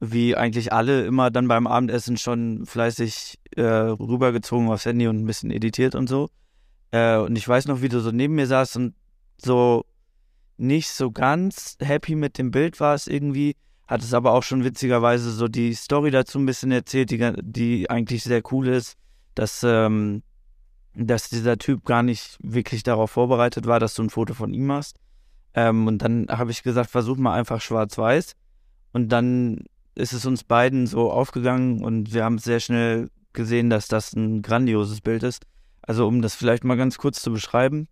[0.00, 5.26] wie eigentlich alle, immer dann beim Abendessen schon fleißig äh, rübergezogen aufs Handy und ein
[5.26, 6.28] bisschen editiert und so.
[6.90, 8.94] Äh, und ich weiß noch, wie du so neben mir saßt und
[9.36, 9.84] so
[10.56, 13.56] nicht so ganz happy mit dem Bild warst irgendwie.
[13.86, 17.88] Hat es aber auch schon witzigerweise so die Story dazu ein bisschen erzählt, die, die
[17.88, 18.96] eigentlich sehr cool ist,
[19.34, 20.22] dass, ähm,
[20.94, 24.66] dass dieser Typ gar nicht wirklich darauf vorbereitet war, dass du ein Foto von ihm
[24.66, 24.96] machst.
[25.54, 28.34] Ähm, und dann habe ich gesagt, versuch mal einfach schwarz-weiß.
[28.92, 29.64] Und dann
[29.94, 34.42] ist es uns beiden so aufgegangen und wir haben sehr schnell gesehen, dass das ein
[34.42, 35.44] grandioses Bild ist.
[35.82, 37.88] Also um das vielleicht mal ganz kurz zu beschreiben.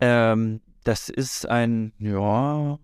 [0.00, 2.78] Ähm, das ist ein, ja,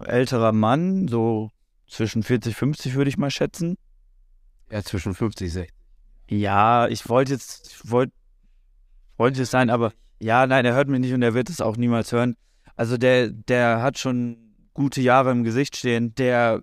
[0.00, 1.50] älterer Mann, so
[1.86, 3.76] zwischen 40, 50 würde ich mal schätzen.
[4.70, 5.74] Ja, zwischen 50, 60.
[6.28, 8.12] Ja, ich wollte jetzt, wollte,
[9.16, 11.76] wollte es sein, aber ja, nein, er hört mich nicht und er wird es auch
[11.76, 12.36] niemals hören.
[12.76, 16.14] Also der, der hat schon gute Jahre im Gesicht stehen.
[16.14, 16.62] Der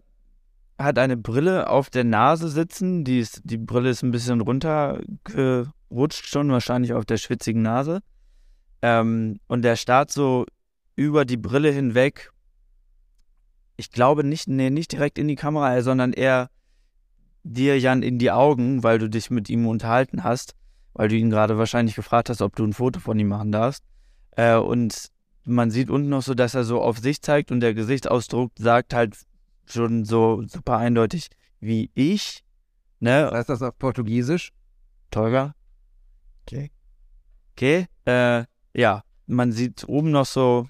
[0.80, 3.04] hat eine Brille auf der Nase sitzen.
[3.04, 8.00] Die, ist, die Brille ist ein bisschen runterge, rutscht schon wahrscheinlich auf der schwitzigen Nase.
[8.82, 10.46] Ähm, und der starrt so
[10.98, 12.34] über die Brille hinweg.
[13.78, 16.50] Ich glaube nicht, nee, nicht direkt in die Kamera, sondern eher
[17.44, 20.56] dir, Jan, in die Augen, weil du dich mit ihm unterhalten hast,
[20.94, 23.84] weil du ihn gerade wahrscheinlich gefragt hast, ob du ein Foto von ihm machen darfst.
[24.32, 25.12] Äh, und
[25.46, 28.94] man sieht unten noch so, dass er so auf sich zeigt und der Gesichtsausdruck sagt
[28.94, 29.16] halt
[29.66, 31.30] schon so super eindeutig
[31.60, 32.44] wie ich.
[33.00, 33.30] Ne?
[33.32, 34.52] Heißt das auf Portugiesisch?
[35.12, 35.54] Tolga?
[36.42, 36.72] Okay.
[37.54, 37.86] Okay.
[38.06, 40.68] Äh, ja, man sieht oben noch so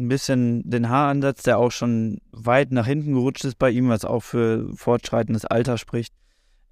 [0.00, 4.04] ein bisschen den Haaransatz, der auch schon weit nach hinten gerutscht ist bei ihm, was
[4.04, 6.14] auch für fortschreitendes Alter spricht.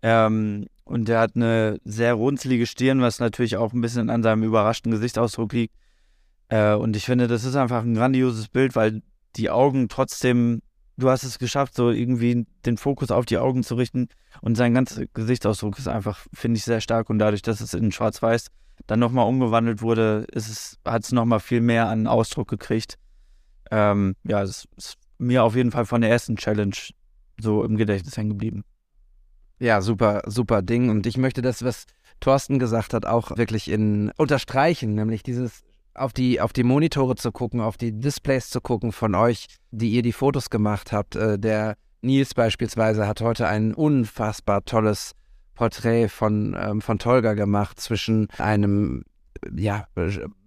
[0.03, 4.43] Ähm, und der hat eine sehr runzelige Stirn, was natürlich auch ein bisschen an seinem
[4.43, 5.75] überraschten Gesichtsausdruck liegt.
[6.49, 9.03] Äh, und ich finde, das ist einfach ein grandioses Bild, weil
[9.37, 10.63] die Augen trotzdem,
[10.97, 14.09] du hast es geschafft, so irgendwie den Fokus auf die Augen zu richten.
[14.41, 17.11] Und sein ganzer Gesichtsausdruck ist einfach, finde ich, sehr stark.
[17.11, 18.47] Und dadurch, dass es in Schwarz-Weiß
[18.87, 20.27] dann nochmal umgewandelt wurde,
[20.85, 22.99] hat es nochmal viel mehr an Ausdruck gekriegt.
[23.71, 26.77] Ähm, ja, es ist mir auf jeden Fall von der ersten Challenge
[27.41, 28.65] so im Gedächtnis hängen geblieben.
[29.59, 30.89] Ja, super, super Ding.
[30.91, 31.87] Und ich möchte das, was
[32.21, 35.63] Thorsten gesagt hat, auch wirklich in unterstreichen, nämlich dieses
[35.95, 39.91] auf die, auf die Monitore zu gucken, auf die Displays zu gucken von euch, die
[39.91, 41.17] ihr die Fotos gemacht habt.
[41.17, 45.13] Äh, der Nils beispielsweise hat heute ein unfassbar tolles
[45.55, 49.03] Porträt von, ähm, von Tolga gemacht zwischen einem
[49.53, 49.87] ja,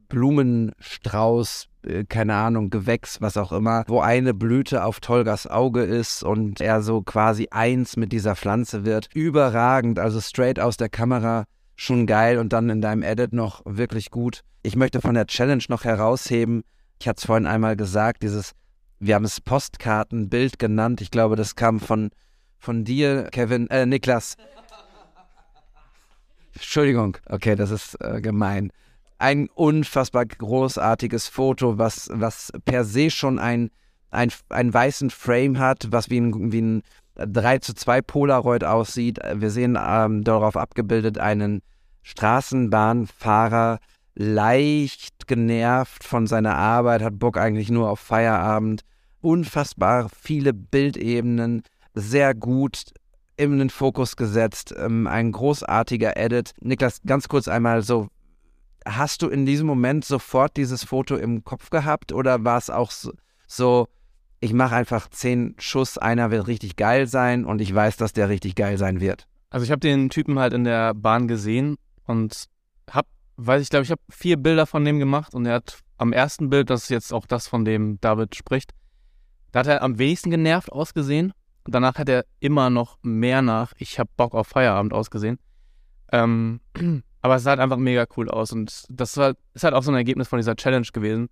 [0.08, 1.68] Blumenstrauß,
[2.10, 6.82] keine Ahnung, Gewächs, was auch immer, wo eine Blüte auf Tolgas Auge ist und er
[6.82, 9.10] so quasi eins mit dieser Pflanze wird.
[9.14, 14.12] Überragend, also straight aus der Kamera, schon geil und dann in deinem Edit noch wirklich
[14.12, 14.42] gut.
[14.64, 16.64] Ich möchte von der Challenge noch herausheben,
[17.00, 18.52] ich hatte es vorhin einmal gesagt, dieses,
[19.00, 21.02] wir haben es Postkartenbild genannt.
[21.02, 22.12] Ich glaube, das kam von,
[22.60, 24.38] von dir, Kevin, äh, Niklas.
[26.54, 28.72] Entschuldigung, okay, das ist äh, gemein.
[29.22, 33.70] Ein unfassbar großartiges Foto, was, was per se schon ein,
[34.10, 36.82] ein, einen weißen Frame hat, was wie ein, wie ein
[37.14, 39.20] 3 zu 2 Polaroid aussieht.
[39.36, 41.62] Wir sehen ähm, darauf abgebildet einen
[42.02, 43.78] Straßenbahnfahrer,
[44.16, 48.82] leicht genervt von seiner Arbeit, hat Bock eigentlich nur auf Feierabend,
[49.22, 51.62] unfassbar viele Bildebenen,
[51.94, 52.86] sehr gut
[53.38, 56.54] in den Fokus gesetzt, ähm, ein großartiger Edit.
[56.60, 58.08] Niklas, ganz kurz einmal so,
[58.86, 62.92] hast du in diesem Moment sofort dieses Foto im Kopf gehabt oder war es auch
[62.92, 63.14] so,
[63.48, 63.88] so
[64.40, 68.30] ich mache einfach zehn Schuss, einer wird richtig geil sein und ich weiß, dass der
[68.30, 69.28] richtig geil sein wird?
[69.52, 72.46] Also ich habe den Typen halt in der Bahn gesehen und
[72.90, 73.06] hab,
[73.38, 76.50] weiß ich glaube, ich habe vier Bilder von dem gemacht und er hat am ersten
[76.50, 78.72] Bild, das ist jetzt auch das, von dem David spricht,
[79.52, 81.34] da hat er am wenigsten genervt ausgesehen.
[81.66, 85.38] Danach hat er immer noch mehr nach Ich hab Bock auf Feierabend ausgesehen.
[86.12, 86.62] Ähm,
[87.22, 88.52] aber es sah halt einfach mega cool aus.
[88.52, 91.30] Und das war, ist halt auch so ein Ergebnis von dieser Challenge gewesen,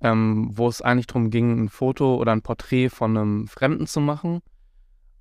[0.00, 4.00] ähm, wo es eigentlich darum ging, ein Foto oder ein Porträt von einem Fremden zu
[4.00, 4.40] machen.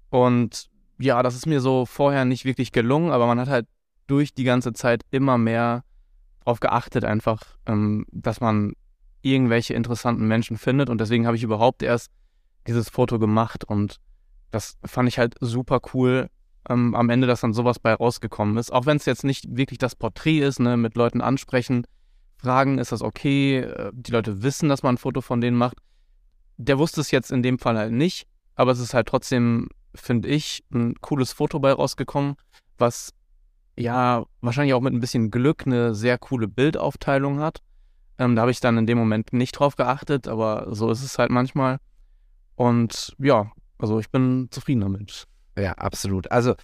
[0.09, 3.67] Und ja, das ist mir so vorher nicht wirklich gelungen, aber man hat halt
[4.07, 5.83] durch die ganze Zeit immer mehr
[6.39, 8.73] darauf geachtet, einfach, ähm, dass man
[9.21, 10.89] irgendwelche interessanten Menschen findet.
[10.89, 12.11] Und deswegen habe ich überhaupt erst
[12.65, 13.65] dieses Foto gemacht.
[13.65, 13.97] Und
[14.49, 16.29] das fand ich halt super cool
[16.69, 18.71] ähm, am Ende, dass dann sowas bei rausgekommen ist.
[18.71, 21.85] Auch wenn es jetzt nicht wirklich das Porträt ist, ne, mit Leuten ansprechen,
[22.37, 23.59] fragen, ist das okay?
[23.59, 25.77] Äh, die Leute wissen, dass man ein Foto von denen macht.
[26.57, 30.27] Der wusste es jetzt in dem Fall halt nicht, aber es ist halt trotzdem, finde
[30.27, 32.35] ich, ein cooles Foto bei rausgekommen,
[32.77, 33.13] was
[33.75, 37.61] ja wahrscheinlich auch mit ein bisschen Glück eine sehr coole Bildaufteilung hat.
[38.17, 41.19] Ähm, da habe ich dann in dem Moment nicht drauf geachtet, aber so ist es
[41.19, 41.77] halt manchmal.
[42.55, 45.27] Und ja, also ich bin zufrieden damit.
[45.57, 46.31] Ja, absolut.
[46.31, 46.55] Also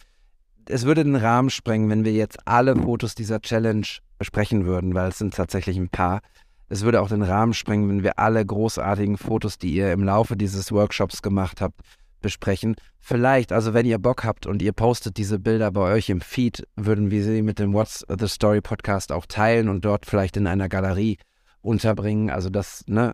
[0.67, 5.10] es würde den Rahmen sprengen, wenn wir jetzt alle Fotos dieser Challenge besprechen würden, weil
[5.10, 6.21] es sind tatsächlich ein paar.
[6.69, 10.38] Es würde auch den Rahmen sprengen, wenn wir alle großartigen Fotos, die ihr im Laufe
[10.38, 11.82] dieses Workshops gemacht habt,
[12.21, 12.75] besprechen.
[12.99, 16.65] Vielleicht, also wenn ihr Bock habt und ihr postet diese Bilder bei euch im Feed,
[16.75, 20.47] würden wir sie mit dem What's the Story Podcast auch teilen und dort vielleicht in
[20.47, 21.17] einer Galerie
[21.62, 22.29] unterbringen.
[22.29, 23.13] Also das, ne,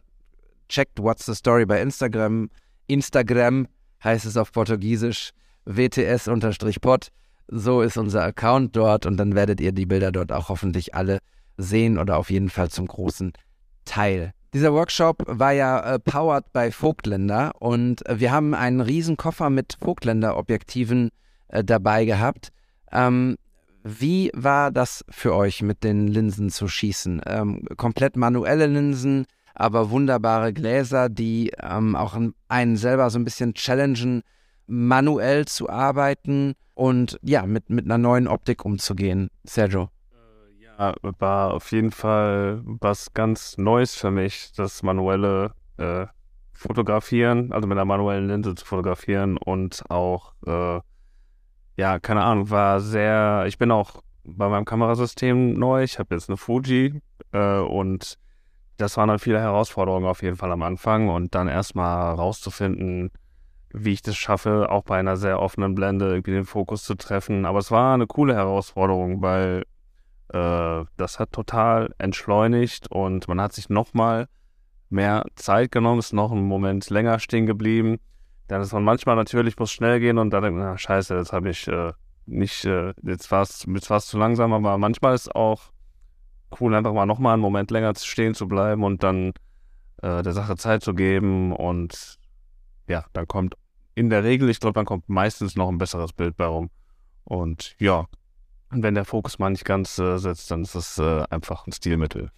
[0.67, 2.49] checkt What's the Story bei Instagram.
[2.85, 3.67] Instagram
[4.03, 5.31] heißt es auf Portugiesisch
[5.65, 7.09] WTS-Pod.
[7.47, 11.19] So ist unser Account dort und dann werdet ihr die Bilder dort auch hoffentlich alle
[11.57, 13.33] sehen oder auf jeden Fall zum großen
[13.85, 14.33] Teil.
[14.53, 19.49] Dieser Workshop war ja äh, powered bei Vogtländer und äh, wir haben einen riesen Koffer
[19.49, 21.09] mit Vogtländer-Objektiven
[21.49, 22.49] äh, dabei gehabt.
[22.91, 23.37] Ähm,
[23.83, 27.21] wie war das für euch, mit den Linsen zu schießen?
[27.25, 32.17] Ähm, komplett manuelle Linsen, aber wunderbare Gläser, die ähm, auch
[32.47, 34.23] einen selber so ein bisschen challengen,
[34.69, 39.29] manuell zu arbeiten und ja, mit, mit einer neuen Optik umzugehen.
[39.43, 39.89] Sergio.
[40.11, 46.05] Äh, ja, war auf jeden Fall was ganz Neues für mich, das manuelle äh,
[46.53, 50.81] Fotografieren, also mit einer manuellen Linse zu fotografieren und auch, äh,
[51.77, 56.29] ja, keine Ahnung, war sehr, ich bin auch bei meinem Kamerasystem neu, ich habe jetzt
[56.29, 57.01] eine Fuji
[57.31, 58.17] äh, und
[58.75, 63.11] das waren dann viele Herausforderungen auf jeden Fall am Anfang und dann erstmal rauszufinden,
[63.71, 67.45] wie ich das schaffe, auch bei einer sehr offenen Blende irgendwie den Fokus zu treffen.
[67.45, 69.63] Aber es war eine coole Herausforderung, weil
[70.33, 74.27] äh, das hat total entschleunigt und man hat sich nochmal
[74.89, 77.99] mehr Zeit genommen, ist noch einen Moment länger stehen geblieben.
[78.47, 81.33] Dann ist man manchmal natürlich, muss schnell gehen und dann denkt man, na, scheiße, jetzt
[81.33, 81.93] habe ich äh,
[82.25, 85.71] nicht, äh, jetzt war es jetzt zu langsam, aber manchmal ist auch
[86.59, 89.33] cool, einfach mal nochmal einen Moment länger stehen zu bleiben und dann
[90.01, 91.53] äh, der Sache Zeit zu geben.
[91.53, 92.17] Und
[92.87, 93.55] ja, dann kommt
[93.99, 96.69] in der Regel, ich glaube, dann kommt meistens noch ein besseres Bild bei rum.
[97.25, 98.05] Und ja,
[98.71, 101.73] und wenn der Fokus mal nicht ganz äh, setzt, dann ist das äh, einfach ein
[101.73, 102.31] Stilmittel.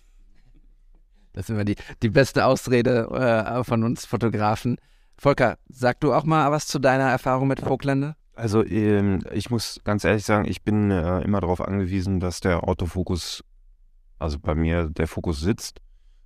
[1.33, 4.77] Das ist immer die, die beste Ausrede äh, von uns Fotografen.
[5.17, 8.15] Volker, sag du auch mal was zu deiner Erfahrung mit Vogtländer?
[8.33, 12.67] Also ähm, ich muss ganz ehrlich sagen, ich bin äh, immer darauf angewiesen, dass der
[12.67, 13.43] Autofokus
[14.17, 15.79] also bei mir der Fokus sitzt,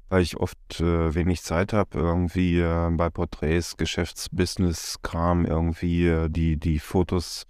[0.09, 6.57] weil ich oft äh, wenig Zeit habe, irgendwie äh, bei Porträts, Geschäftsbusiness-Kram, irgendwie äh, die,
[6.57, 7.43] die Fotos,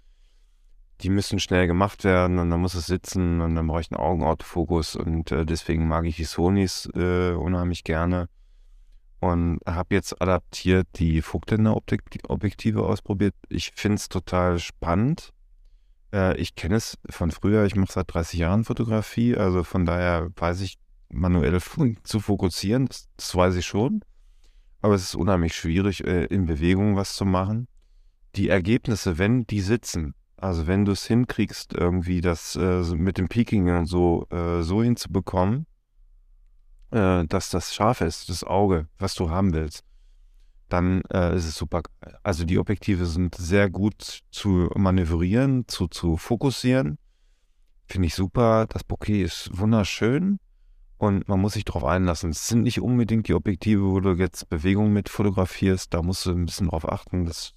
[1.02, 4.00] die müssen schnell gemacht werden und dann muss es sitzen und dann brauche ich einen
[4.00, 8.28] Augenautofokus und äh, deswegen mag ich die Sonys äh, unheimlich gerne
[9.20, 13.34] und habe jetzt adaptiert die Vogtländer Objektive ausprobiert.
[13.48, 15.32] Ich finde es total spannend
[16.12, 20.30] äh, ich kenne es von früher, ich mache seit 30 Jahren Fotografie, also von daher
[20.36, 20.78] weiß ich
[21.08, 21.60] manuell
[22.02, 24.02] zu fokussieren, das, das weiß ich schon.
[24.82, 27.68] Aber es ist unheimlich schwierig, äh, in Bewegung was zu machen.
[28.34, 33.28] Die Ergebnisse, wenn die sitzen, also wenn du es hinkriegst, irgendwie das äh, mit dem
[33.28, 35.66] Peaking und so, äh, so hinzubekommen,
[36.90, 39.82] äh, dass das scharf ist, das Auge, was du haben willst,
[40.68, 41.82] dann äh, ist es super.
[42.22, 46.98] Also die Objektive sind sehr gut zu manövrieren, zu, zu fokussieren.
[47.86, 48.66] Finde ich super.
[48.68, 50.38] Das Bouquet ist wunderschön.
[50.98, 52.30] Und man muss sich darauf einlassen.
[52.30, 55.92] Es sind nicht unbedingt die Objektive, wo du jetzt Bewegungen mit fotografierst.
[55.92, 57.26] Da musst du ein bisschen drauf achten.
[57.26, 57.52] Das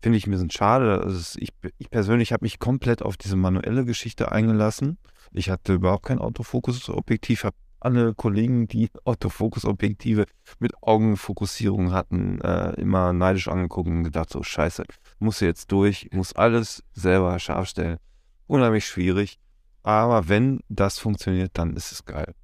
[0.00, 1.00] finde ich ein bisschen schade.
[1.02, 4.98] Also ich, ich persönlich habe mich komplett auf diese manuelle Geschichte eingelassen.
[5.32, 10.26] Ich hatte überhaupt kein Autofokus-Objektiv, habe alle Kollegen, die Autofokus-Objektive
[10.60, 14.84] mit Augenfokussierung hatten, äh, immer neidisch angeguckt und gedacht, so scheiße,
[15.18, 17.98] muss jetzt durch, muss alles selber scharf stellen.
[18.46, 19.40] Unheimlich schwierig.
[19.86, 22.34] Aber wenn das funktioniert, dann ist es geil.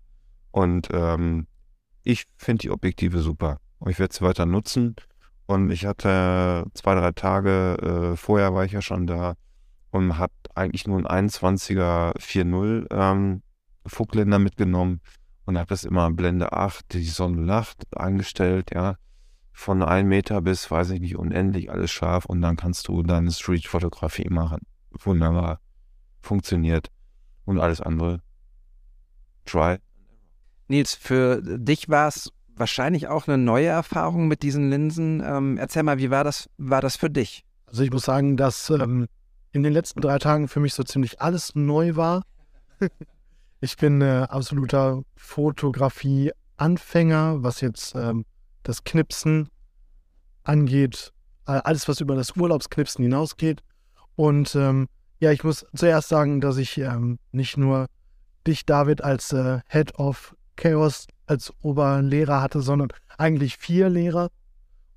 [0.52, 1.48] Und ähm,
[2.04, 3.58] ich finde die Objektive super.
[3.88, 4.94] Ich werde sie weiter nutzen.
[5.46, 9.34] Und ich hatte zwei, drei Tage, äh, vorher war ich ja schon da
[9.90, 13.42] und hat eigentlich nur ein 21er 4.0 ähm,
[13.86, 15.00] Fuckländer mitgenommen
[15.44, 18.94] und habe das immer Blende 8, die Sonne lacht, eingestellt, ja.
[19.52, 23.32] Von 1 Meter bis, weiß ich nicht, unendlich alles scharf und dann kannst du deine
[23.32, 24.60] Street-Fotografie machen.
[24.92, 25.58] Wunderbar.
[26.20, 26.88] Funktioniert.
[27.44, 28.20] Und alles andere.
[29.44, 29.78] Try.
[30.68, 35.22] Nils, für dich war es wahrscheinlich auch eine neue Erfahrung mit diesen Linsen.
[35.24, 37.44] Ähm, erzähl mal, wie war das, war das für dich?
[37.66, 39.08] Also ich muss sagen, dass ähm,
[39.52, 42.24] in den letzten drei Tagen für mich so ziemlich alles neu war.
[43.60, 48.24] ich bin äh, absoluter Fotografie-Anfänger, was jetzt ähm,
[48.62, 49.48] das Knipsen
[50.44, 51.12] angeht.
[51.46, 53.62] Äh, alles, was über das Urlaubsknipsen hinausgeht.
[54.16, 54.88] Und ähm,
[55.22, 57.86] ja, ich muss zuerst sagen, dass ich ähm, nicht nur
[58.44, 64.30] dich, David, als äh, Head of Chaos als Oberlehrer hatte, sondern eigentlich vier Lehrer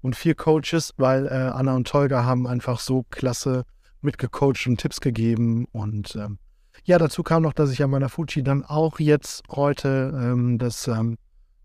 [0.01, 3.65] und vier Coaches, weil äh, Anna und Tolga haben einfach so klasse
[4.01, 5.67] mitgecoacht und Tipps gegeben.
[5.71, 6.39] Und ähm,
[6.85, 10.87] ja, dazu kam noch, dass ich an meiner Fuji dann auch jetzt heute ähm, das
[10.87, 11.19] ähm,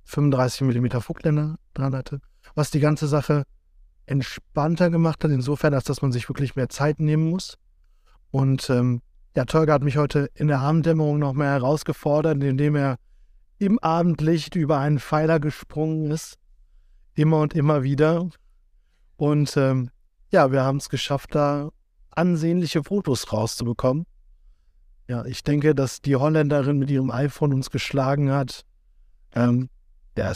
[0.05, 2.21] 35 mm Fuchländer dran hatte,
[2.55, 3.45] was die ganze Sache
[4.05, 7.57] entspannter gemacht hat, insofern, als dass man sich wirklich mehr Zeit nehmen muss.
[8.31, 9.03] Und ähm,
[9.37, 12.97] ja, Tolga hat mich heute in der Abenddämmerung noch mehr herausgefordert, indem er
[13.59, 16.39] im Abendlicht über einen Pfeiler gesprungen ist.
[17.15, 18.29] Immer und immer wieder.
[19.17, 19.91] Und ähm,
[20.31, 21.71] ja, wir haben es geschafft, da
[22.11, 24.07] ansehnliche Fotos rauszubekommen.
[25.09, 28.63] Ja, ich denke, dass die Holländerin mit ihrem iPhone uns geschlagen hat.
[29.35, 29.69] Ähm,
[30.17, 30.33] ja,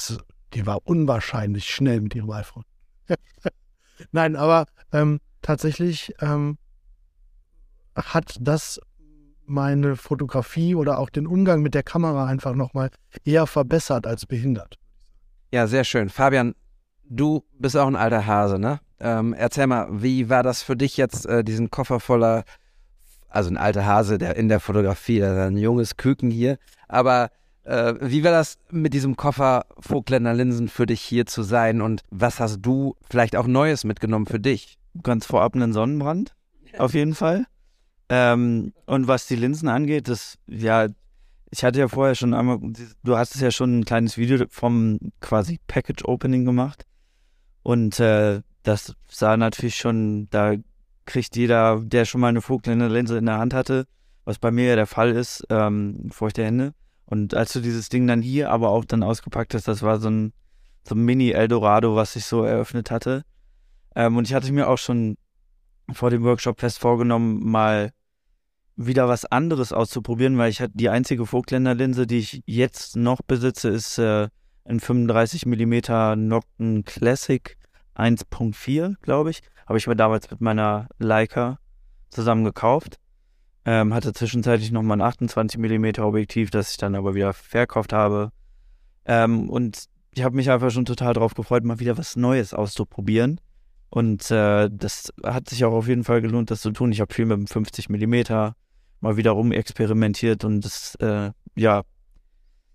[0.53, 2.65] die war unwahrscheinlich schnell mit ihrem iPhone.
[4.13, 6.59] Nein, aber ähm, tatsächlich ähm,
[7.97, 8.81] hat das
[9.47, 12.91] meine Fotografie oder auch den Umgang mit der Kamera einfach nochmal
[13.25, 14.79] eher verbessert als behindert.
[15.53, 16.09] Ja, sehr schön.
[16.09, 16.55] Fabian,
[17.09, 18.81] du bist auch ein alter Hase, ne?
[19.01, 22.45] Ähm, erzähl mal, wie war das für dich jetzt, äh, diesen Koffer voller,
[23.29, 27.31] also ein alter Hase, der in der Fotografie, der ist ein junges Küken hier, aber
[27.65, 32.03] äh, wie war das mit diesem Koffer Vogtländer Linsen für dich hier zu sein und
[32.11, 34.79] was hast du vielleicht auch Neues mitgenommen für dich?
[35.03, 36.35] Ganz vorab einen Sonnenbrand,
[36.79, 37.47] auf jeden Fall.
[38.09, 40.89] Ähm, und was die Linsen angeht, das, ja,
[41.51, 42.59] ich hatte ja vorher schon einmal,
[43.03, 46.85] du hast es ja schon ein kleines Video vom quasi Package Opening gemacht.
[47.63, 50.55] Und äh, das sah natürlich schon, da
[51.07, 53.87] kriegt jeder, der schon mal eine Vogtländer Linse in der Hand hatte,
[54.25, 56.75] was bei mir ja der Fall ist, ähm, feuchte Hände.
[57.07, 60.09] Und als du dieses Ding dann hier aber auch dann ausgepackt hast, das war so
[60.09, 60.33] ein,
[60.87, 63.25] so ein Mini-Eldorado, was sich so eröffnet hatte.
[63.95, 65.17] Ähm, und ich hatte mir auch schon
[65.93, 67.91] vor dem Workshop fest vorgenommen, mal
[68.77, 73.21] wieder was anderes auszuprobieren, weil ich hatte die einzige Vogtländer Linse, die ich jetzt noch
[73.23, 74.29] besitze, ist äh,
[74.65, 77.57] ein 35 mm Nocton Classic
[77.95, 79.43] 1.4, glaube ich.
[79.67, 81.59] Habe ich mir damals mit meiner Leica
[82.11, 82.99] zusammen gekauft.
[83.65, 87.93] Ähm, hatte zwischenzeitlich noch mal ein 28 mm Objektiv, das ich dann aber wieder verkauft
[87.93, 88.31] habe.
[89.07, 93.41] Ähm, und ich habe mich einfach schon total drauf gefreut, mal wieder was Neues auszuprobieren.
[93.95, 96.91] Und äh, das hat sich auch auf jeden Fall gelohnt, das zu tun.
[96.91, 98.23] Ich habe viel mit dem 50 mm
[98.99, 101.85] mal wieder rum experimentiert und es, äh, ja,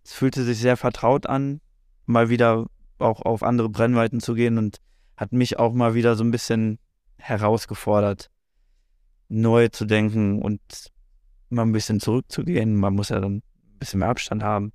[0.02, 1.60] es fühlte sich sehr vertraut an,
[2.06, 2.68] mal wieder
[3.00, 4.78] auch auf andere Brennweiten zu gehen und
[5.18, 6.80] hat mich auch mal wieder so ein bisschen
[7.18, 8.32] herausgefordert,
[9.28, 10.62] neu zu denken und
[11.50, 12.78] mal ein bisschen zurückzugehen.
[12.78, 13.44] Man muss ja dann ein
[13.78, 14.72] bisschen mehr Abstand haben.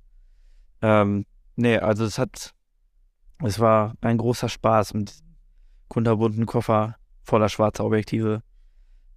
[0.83, 1.25] Ähm,
[1.55, 2.53] nee, also es hat,
[3.43, 5.24] es war ein großer Spaß mit
[5.87, 8.41] kunterbunten Koffer voller schwarzer Objektive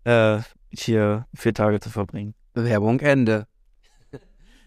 [0.04, 0.40] äh,
[0.70, 2.34] hier vier Tage zu verbringen.
[2.54, 3.46] Werbung Ende.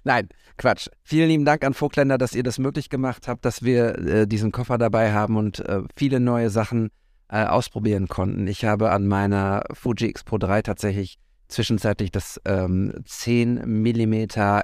[0.04, 0.88] Nein, Quatsch.
[1.04, 4.52] Vielen lieben Dank an Vogtländer, dass ihr das möglich gemacht habt, dass wir äh, diesen
[4.52, 6.90] Koffer dabei haben und äh, viele neue Sachen
[7.30, 8.48] äh, ausprobieren konnten.
[8.48, 14.14] Ich habe an meiner Fuji X Pro 3 tatsächlich zwischenzeitlich das ähm, 10 mm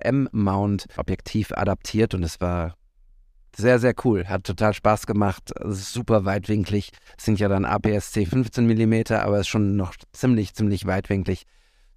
[0.01, 2.75] M-Mount Objektiv adaptiert und es war
[3.57, 4.25] sehr, sehr cool.
[4.27, 5.51] Hat total Spaß gemacht.
[5.65, 6.91] Super weitwinklig.
[7.17, 11.45] Sind ja dann APS-C 15 mm, aber ist schon noch ziemlich, ziemlich weitwinklig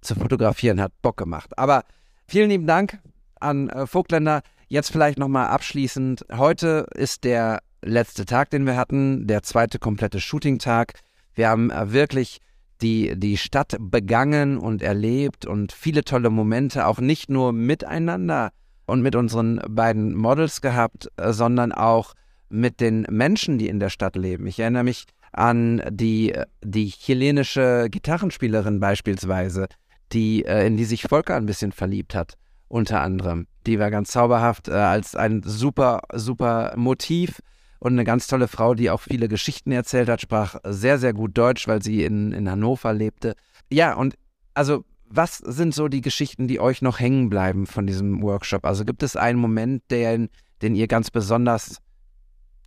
[0.01, 0.81] zu fotografieren.
[0.81, 1.57] Hat Bock gemacht.
[1.59, 1.83] Aber
[2.27, 2.99] vielen lieben Dank
[3.39, 4.41] an äh, Vogtländer.
[4.69, 6.25] jetzt vielleicht nochmal abschließend.
[6.33, 10.93] Heute ist der letzte Tag, den wir hatten, der zweite komplette Shooting-Tag.
[11.35, 12.39] Wir haben äh, wirklich
[12.81, 18.51] die, die Stadt begangen und erlebt und viele tolle Momente, auch nicht nur miteinander
[18.91, 22.13] und mit unseren beiden Models gehabt, äh, sondern auch
[22.49, 24.45] mit den Menschen, die in der Stadt leben.
[24.47, 29.67] Ich erinnere mich an die, die chilenische Gitarrenspielerin beispielsweise,
[30.11, 32.37] die, äh, in die sich Volker ein bisschen verliebt hat,
[32.67, 33.47] unter anderem.
[33.65, 37.39] Die war ganz zauberhaft äh, als ein super, super Motiv
[37.79, 41.37] und eine ganz tolle Frau, die auch viele Geschichten erzählt hat, sprach sehr, sehr gut
[41.37, 43.35] Deutsch, weil sie in, in Hannover lebte.
[43.71, 44.15] Ja, und
[44.53, 44.83] also
[45.13, 48.65] was sind so die Geschichten, die euch noch hängen bleiben von diesem Workshop?
[48.65, 50.29] Also gibt es einen Moment, den,
[50.61, 51.77] den ihr ganz besonders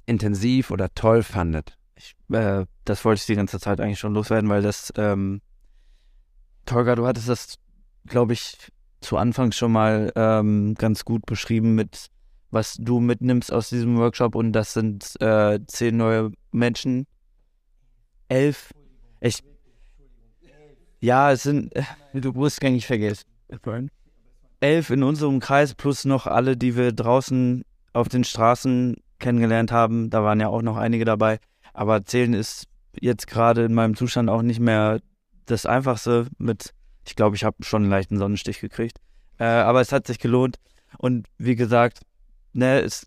[0.06, 1.78] intensiv oder toll fandet?
[1.96, 5.40] Ich, äh, das wollte ich die ganze Zeit eigentlich schon loswerden, weil das, ähm,
[6.66, 7.56] Tolga, du hattest das,
[8.06, 8.70] glaube ich,
[9.00, 12.08] zu Anfang schon mal ähm, ganz gut beschrieben mit,
[12.50, 17.06] was du mitnimmst aus diesem Workshop und das sind äh, zehn neue Menschen.
[18.28, 18.70] Elf.
[19.20, 19.42] Ich,
[21.00, 21.84] ja, es sind, äh,
[22.14, 23.24] du musst gar nicht vergessen.
[24.60, 30.10] Elf in unserem Kreis plus noch alle, die wir draußen auf den Straßen kennengelernt haben.
[30.10, 31.38] Da waren ja auch noch einige dabei.
[31.72, 32.66] Aber zählen ist
[33.00, 35.00] jetzt gerade in meinem Zustand auch nicht mehr
[35.46, 36.72] das Einfachste mit,
[37.06, 38.98] ich glaube, ich habe schon einen leichten Sonnenstich gekriegt.
[39.38, 40.58] Äh, aber es hat sich gelohnt.
[40.98, 42.00] Und wie gesagt,
[42.52, 43.06] ne, es,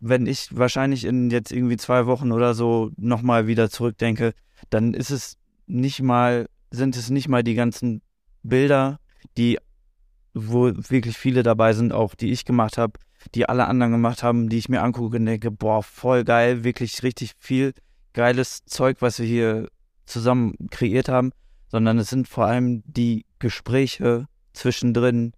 [0.00, 4.34] wenn ich wahrscheinlich in jetzt irgendwie zwei Wochen oder so nochmal wieder zurückdenke,
[4.70, 5.36] dann ist es
[5.66, 8.02] nicht mal, sind es nicht mal die ganzen
[8.42, 9.00] Bilder,
[9.36, 9.58] die,
[10.34, 12.98] wo wirklich viele dabei sind, auch die ich gemacht habe,
[13.34, 17.02] die alle anderen gemacht haben, die ich mir angucke und denke, boah, voll geil, wirklich
[17.02, 17.72] richtig viel
[18.12, 19.68] geiles Zeug, was wir hier
[20.06, 21.32] zusammen kreiert haben,
[21.68, 25.32] sondern es sind vor allem die Gespräche zwischendrin,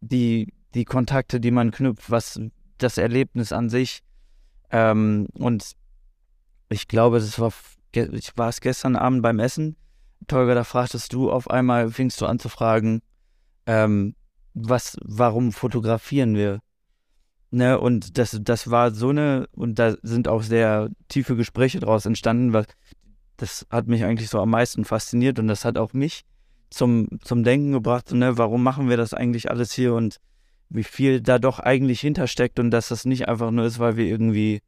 [0.00, 2.40] die, die Kontakte, die man knüpft, was
[2.78, 4.02] das Erlebnis an sich.
[4.70, 5.72] Ähm, und
[6.68, 7.52] ich glaube, das war,
[7.92, 9.76] ich war es gestern Abend beim Essen.
[10.26, 13.00] Tolga, da fragtest du auf einmal, fingst du an zu fragen,
[13.66, 14.14] ähm,
[14.54, 16.60] was, warum fotografieren wir?
[17.50, 22.04] Ne, und das, das war so eine, und da sind auch sehr tiefe Gespräche draus
[22.04, 22.66] entstanden, was,
[23.38, 26.24] das hat mich eigentlich so am meisten fasziniert und das hat auch mich
[26.68, 30.18] zum, zum Denken gebracht, ne, warum machen wir das eigentlich alles hier und
[30.68, 34.04] wie viel da doch eigentlich hintersteckt und dass das nicht einfach nur ist, weil wir
[34.04, 34.60] irgendwie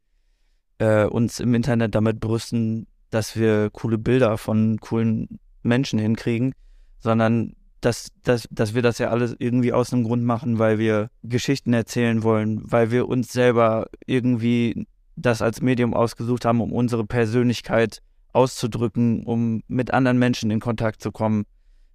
[0.79, 6.53] äh, uns im Internet damit brüsten, dass wir coole Bilder von coolen Menschen hinkriegen,
[6.99, 11.09] sondern dass, dass, dass wir das ja alles irgendwie aus einem Grund machen, weil wir
[11.23, 17.05] Geschichten erzählen wollen, weil wir uns selber irgendwie das als Medium ausgesucht haben, um unsere
[17.05, 18.01] Persönlichkeit
[18.33, 21.45] auszudrücken, um mit anderen Menschen in Kontakt zu kommen.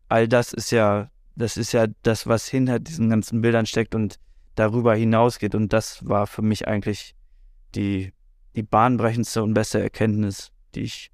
[0.09, 4.19] All das ist ja, das ist ja das, was hinter diesen ganzen Bildern steckt und
[4.55, 5.55] darüber hinausgeht.
[5.55, 7.15] Und das war für mich eigentlich
[7.75, 8.13] die,
[8.55, 11.11] die bahnbrechendste und beste Erkenntnis, die ich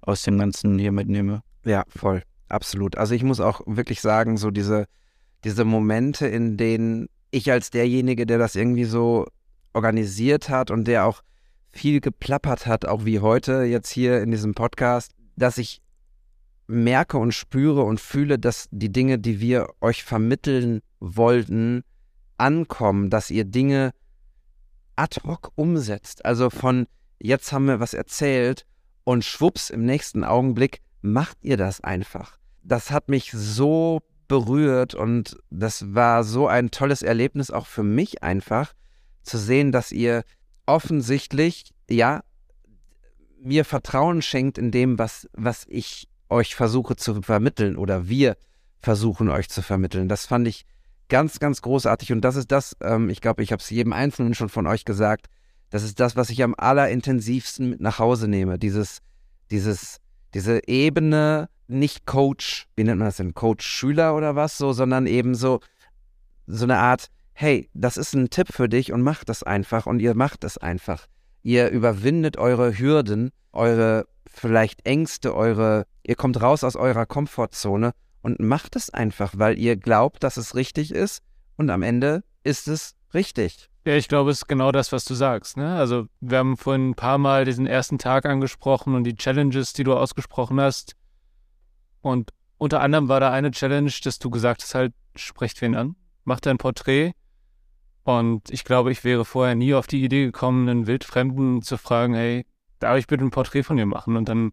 [0.00, 1.42] aus dem Ganzen hier mitnehme.
[1.64, 2.96] Ja, voll absolut.
[2.96, 4.86] Also ich muss auch wirklich sagen, so diese,
[5.44, 9.26] diese Momente, in denen ich als derjenige, der das irgendwie so
[9.72, 11.22] organisiert hat und der auch
[11.70, 15.80] viel geplappert hat, auch wie heute jetzt hier in diesem Podcast, dass ich
[16.66, 21.82] merke und spüre und fühle, dass die Dinge, die wir euch vermitteln wollten,
[22.36, 23.92] ankommen, dass ihr Dinge
[24.94, 26.24] ad hoc umsetzt.
[26.24, 26.86] Also von
[27.18, 28.66] jetzt haben wir was erzählt
[29.04, 35.36] und schwupps, im nächsten Augenblick macht ihr das einfach das hat mich so berührt und
[35.50, 38.72] das war so ein tolles Erlebnis auch für mich einfach
[39.22, 40.24] zu sehen, dass ihr
[40.66, 42.22] offensichtlich, ja,
[43.40, 48.36] mir Vertrauen schenkt in dem, was, was ich euch versuche zu vermitteln oder wir
[48.78, 50.08] versuchen euch zu vermitteln.
[50.08, 50.64] Das fand ich
[51.08, 54.34] ganz, ganz großartig und das ist das, ähm, ich glaube, ich habe es jedem Einzelnen
[54.34, 55.26] schon von euch gesagt,
[55.72, 58.58] das ist das, was ich am allerintensivsten mit nach Hause nehme.
[58.58, 58.98] Dieses,
[59.50, 60.00] dieses,
[60.34, 65.34] diese Ebene nicht Coach, wie nennt man das denn, Coach-Schüler oder was so, sondern eben
[65.34, 65.60] so,
[66.46, 70.00] so eine Art, hey, das ist ein Tipp für dich und macht das einfach und
[70.00, 71.06] ihr macht es einfach.
[71.42, 78.40] Ihr überwindet eure Hürden, eure vielleicht Ängste, eure, ihr kommt raus aus eurer Komfortzone und
[78.40, 81.22] macht es einfach, weil ihr glaubt, dass es richtig ist
[81.56, 83.70] und am Ende ist es richtig.
[83.84, 85.56] Ja, ich glaube, es ist genau das, was du sagst.
[85.56, 85.74] Ne?
[85.74, 89.82] Also wir haben vorhin ein paar Mal diesen ersten Tag angesprochen und die Challenges, die
[89.82, 90.94] du ausgesprochen hast.
[92.00, 95.96] Und unter anderem war da eine Challenge, dass du gesagt hast, halt, sprecht wen an,
[96.24, 97.12] macht ein Porträt.
[98.04, 102.14] Und ich glaube, ich wäre vorher nie auf die Idee gekommen, einen Wildfremden zu fragen,
[102.14, 102.46] hey,
[102.78, 104.16] darf ich bitte ein Porträt von dir machen?
[104.16, 104.52] Und dann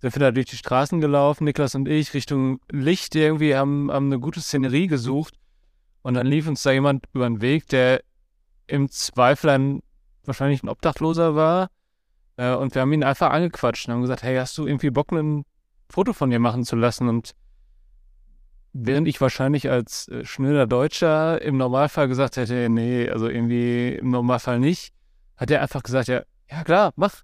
[0.00, 4.06] sind wir da durch die Straßen gelaufen, Niklas und ich, Richtung Licht irgendwie, haben, haben
[4.06, 5.34] eine gute Szenerie gesucht.
[6.02, 8.02] Und dann lief uns da jemand über den Weg, der
[8.66, 9.82] im Zweifel ein,
[10.24, 11.68] wahrscheinlich ein Obdachloser war.
[12.36, 15.12] Äh, und wir haben ihn einfach angequatscht und haben gesagt, hey, hast du irgendwie Bock,
[15.12, 15.44] ein
[15.88, 17.08] Foto von dir machen zu lassen?
[17.08, 17.32] Und
[18.72, 24.10] während ich wahrscheinlich als äh, schneller Deutscher im Normalfall gesagt hätte, nee, also irgendwie im
[24.10, 24.92] Normalfall nicht,
[25.36, 27.22] hat er einfach gesagt, ja, ja klar, mach.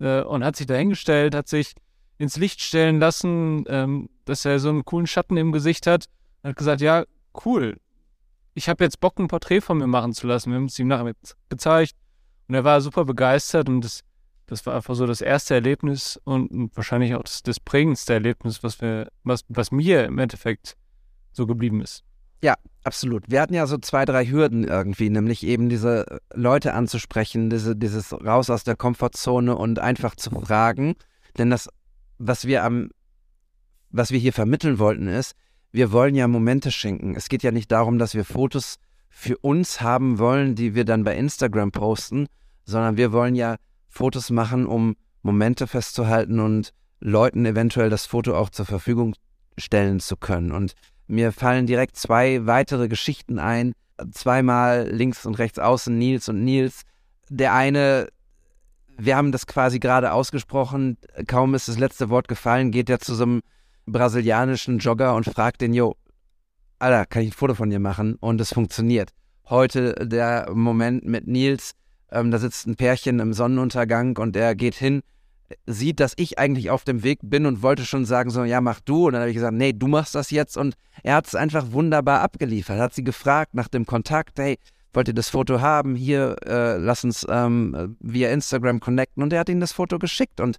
[0.00, 1.74] Äh, und hat sich dahingestellt, hat sich
[2.18, 6.06] ins Licht stellen lassen, ähm, dass er so einen coolen Schatten im Gesicht hat.
[6.42, 7.04] Und hat gesagt, ja,
[7.44, 7.78] cool.
[8.58, 10.50] Ich habe jetzt Bock, ein Porträt von mir machen zu lassen.
[10.50, 11.12] Wir haben es ihm nachher
[11.48, 11.94] gezeigt.
[12.48, 14.02] Und er war super begeistert und das,
[14.46, 18.80] das war einfach so das erste Erlebnis und wahrscheinlich auch das, das prägendste Erlebnis, was
[18.80, 20.76] wir, was, was mir im Endeffekt
[21.30, 22.02] so geblieben ist.
[22.42, 23.30] Ja, absolut.
[23.30, 28.12] Wir hatten ja so zwei, drei Hürden irgendwie, nämlich eben diese Leute anzusprechen, diese, dieses
[28.12, 30.96] raus aus der Komfortzone und einfach zu fragen.
[31.36, 31.68] Denn das,
[32.18, 32.90] was wir am,
[33.90, 35.36] was wir hier vermitteln wollten, ist,
[35.72, 37.14] wir wollen ja Momente schenken.
[37.14, 38.76] Es geht ja nicht darum, dass wir Fotos
[39.10, 42.26] für uns haben wollen, die wir dann bei Instagram posten,
[42.64, 43.56] sondern wir wollen ja
[43.88, 49.14] Fotos machen, um Momente festzuhalten und Leuten eventuell das Foto auch zur Verfügung
[49.56, 50.52] stellen zu können.
[50.52, 50.74] Und
[51.06, 53.72] mir fallen direkt zwei weitere Geschichten ein.
[54.12, 56.82] Zweimal links und rechts außen Nils und Nils.
[57.28, 58.08] Der eine,
[58.96, 63.14] wir haben das quasi gerade ausgesprochen, kaum ist das letzte Wort gefallen, geht er zu
[63.14, 63.40] so einem
[63.92, 65.96] brasilianischen Jogger und fragt den, jo,
[66.78, 68.14] Alter, kann ich ein Foto von dir machen?
[68.20, 69.10] Und es funktioniert.
[69.48, 71.72] Heute der Moment mit Nils,
[72.12, 75.02] ähm, da sitzt ein Pärchen im Sonnenuntergang und er geht hin,
[75.66, 78.80] sieht, dass ich eigentlich auf dem Weg bin und wollte schon sagen, so, ja, mach
[78.80, 79.06] du.
[79.06, 80.56] Und dann habe ich gesagt, nee, du machst das jetzt.
[80.56, 82.78] Und er hat es einfach wunderbar abgeliefert.
[82.78, 84.58] Hat sie gefragt nach dem Kontakt, hey,
[84.92, 85.94] wollt ihr das Foto haben?
[85.94, 89.22] Hier, äh, lass uns ähm, via Instagram connecten.
[89.22, 90.40] Und er hat ihnen das Foto geschickt.
[90.40, 90.58] Und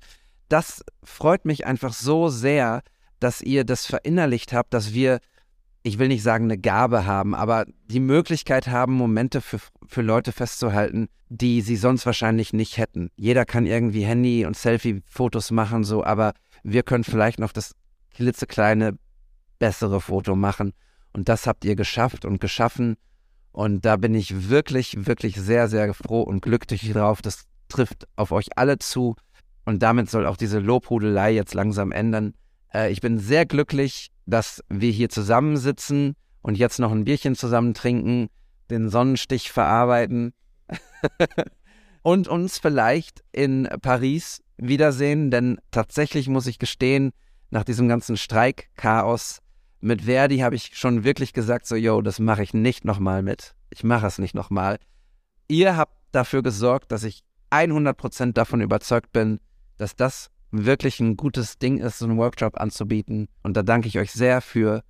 [0.50, 2.82] das freut mich einfach so sehr,
[3.20, 5.20] dass ihr das verinnerlicht habt, dass wir
[5.84, 10.32] ich will nicht sagen, eine Gabe haben, aber die Möglichkeit haben, Momente für, für Leute
[10.32, 13.10] festzuhalten, die sie sonst wahrscheinlich nicht hätten.
[13.16, 17.76] Jeder kann irgendwie Handy- und Selfie-Fotos machen, so, aber wir können vielleicht noch das
[18.14, 18.98] klitzekleine,
[19.58, 20.74] bessere Foto machen.
[21.14, 22.96] Und das habt ihr geschafft und geschaffen.
[23.52, 27.22] Und da bin ich wirklich, wirklich sehr, sehr froh und glücklich drauf.
[27.22, 29.16] Das trifft auf euch alle zu.
[29.66, 32.34] Und damit soll auch diese Lobhudelei jetzt langsam ändern.
[32.74, 37.74] Äh, ich bin sehr glücklich, dass wir hier zusammensitzen und jetzt noch ein Bierchen zusammen
[37.74, 38.30] trinken,
[38.70, 40.34] den Sonnenstich verarbeiten
[42.02, 47.12] und uns vielleicht in Paris wiedersehen, denn tatsächlich muss ich gestehen,
[47.50, 49.42] nach diesem ganzen Streikchaos
[49.82, 53.56] mit Verdi habe ich schon wirklich gesagt, so, yo, das mache ich nicht nochmal mit.
[53.70, 54.78] Ich mache es nicht nochmal.
[55.48, 59.40] Ihr habt dafür gesorgt, dass ich 100% davon überzeugt bin,
[59.78, 63.28] dass das wirklich ein gutes Ding ist, so einen Workshop anzubieten.
[63.44, 64.84] Und da danke ich euch sehr für,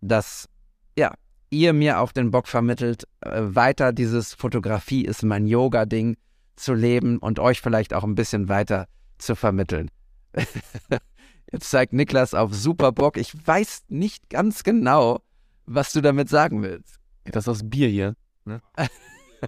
[0.00, 0.48] dass
[0.96, 1.14] ja,
[1.50, 6.16] ihr mir auch den Bock vermittelt, äh, weiter dieses Fotografie ist mein Yoga-Ding
[6.56, 8.86] zu leben und euch vielleicht auch ein bisschen weiter
[9.18, 9.90] zu vermitteln.
[11.52, 13.16] Jetzt zeigt Niklas auf super Bock.
[13.16, 15.20] Ich weiß nicht ganz genau,
[15.66, 16.96] was du damit sagen willst.
[17.24, 18.16] Das ist das Bier hier.
[18.44, 18.60] Ne?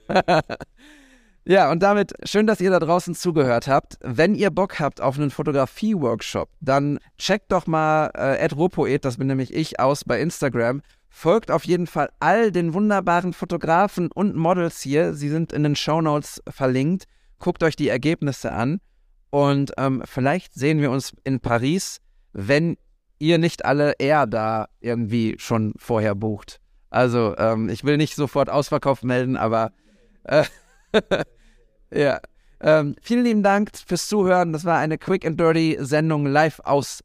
[1.49, 3.99] Ja, und damit schön, dass ihr da draußen zugehört habt.
[4.01, 9.29] Wenn ihr Bock habt auf einen Fotografie-Workshop, dann checkt doch mal äh, @ropoet, das bin
[9.29, 10.83] nämlich ich, aus bei Instagram.
[11.09, 15.15] Folgt auf jeden Fall all den wunderbaren Fotografen und Models hier.
[15.15, 17.05] Sie sind in den Show Notes verlinkt.
[17.39, 18.81] Guckt euch die Ergebnisse an.
[19.31, 22.01] Und ähm, vielleicht sehen wir uns in Paris,
[22.33, 22.77] wenn
[23.21, 26.61] ihr nicht alle eher da irgendwie schon vorher bucht.
[26.91, 29.71] Also, ähm, ich will nicht sofort Ausverkauf melden, aber
[30.25, 30.45] äh,
[31.91, 32.21] Ja.
[32.61, 34.53] Ähm, vielen lieben Dank fürs Zuhören.
[34.53, 37.03] Das war eine Quick and Dirty Sendung live aus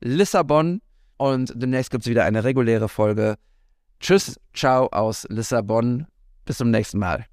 [0.00, 0.80] Lissabon.
[1.16, 3.36] Und demnächst gibt es wieder eine reguläre Folge.
[4.00, 6.06] Tschüss, ciao aus Lissabon.
[6.44, 7.26] Bis zum nächsten Mal.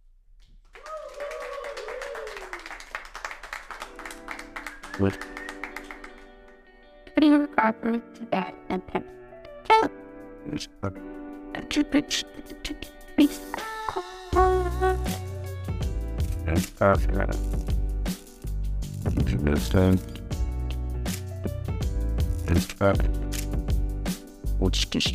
[4.97, 5.17] Gut.
[16.45, 17.37] Perfect.
[19.05, 20.01] Understand.
[22.47, 23.17] It's perfect.
[24.59, 25.07] What's this?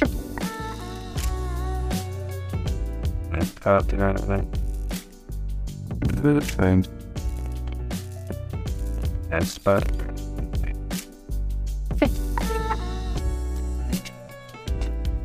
[3.32, 4.00] It's perfect.
[4.00, 4.58] Understand.
[9.32, 9.98] It's perfect.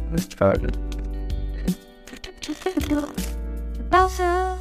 [0.07, 0.77] It's perfect.
[3.89, 4.54] Bowser.